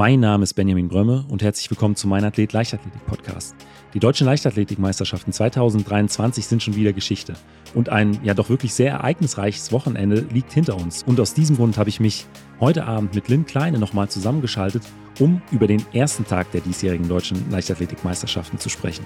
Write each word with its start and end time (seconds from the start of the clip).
Mein 0.00 0.20
Name 0.20 0.44
ist 0.44 0.54
Benjamin 0.54 0.88
Brömme 0.88 1.26
und 1.28 1.42
herzlich 1.42 1.70
willkommen 1.70 1.94
zu 1.94 2.08
Mein 2.08 2.24
Athlet 2.24 2.54
Leichtathletik 2.54 3.04
Podcast. 3.04 3.54
Die 3.92 3.98
deutschen 3.98 4.24
Leichtathletikmeisterschaften 4.24 5.30
2023 5.30 6.46
sind 6.46 6.62
schon 6.62 6.74
wieder 6.74 6.94
Geschichte. 6.94 7.34
Und 7.74 7.90
ein 7.90 8.18
ja 8.24 8.32
doch 8.32 8.48
wirklich 8.48 8.72
sehr 8.72 8.92
ereignisreiches 8.92 9.72
Wochenende 9.72 10.24
liegt 10.32 10.54
hinter 10.54 10.76
uns. 10.76 11.02
Und 11.02 11.20
aus 11.20 11.34
diesem 11.34 11.56
Grund 11.56 11.76
habe 11.76 11.90
ich 11.90 12.00
mich 12.00 12.24
heute 12.60 12.86
Abend 12.86 13.14
mit 13.14 13.28
Lynn 13.28 13.44
Kleine 13.44 13.78
nochmal 13.78 14.08
zusammengeschaltet, 14.08 14.84
um 15.18 15.42
über 15.52 15.66
den 15.66 15.84
ersten 15.92 16.24
Tag 16.24 16.50
der 16.52 16.62
diesjährigen 16.62 17.06
deutschen 17.06 17.50
Leichtathletikmeisterschaften 17.50 18.58
zu 18.58 18.70
sprechen. 18.70 19.04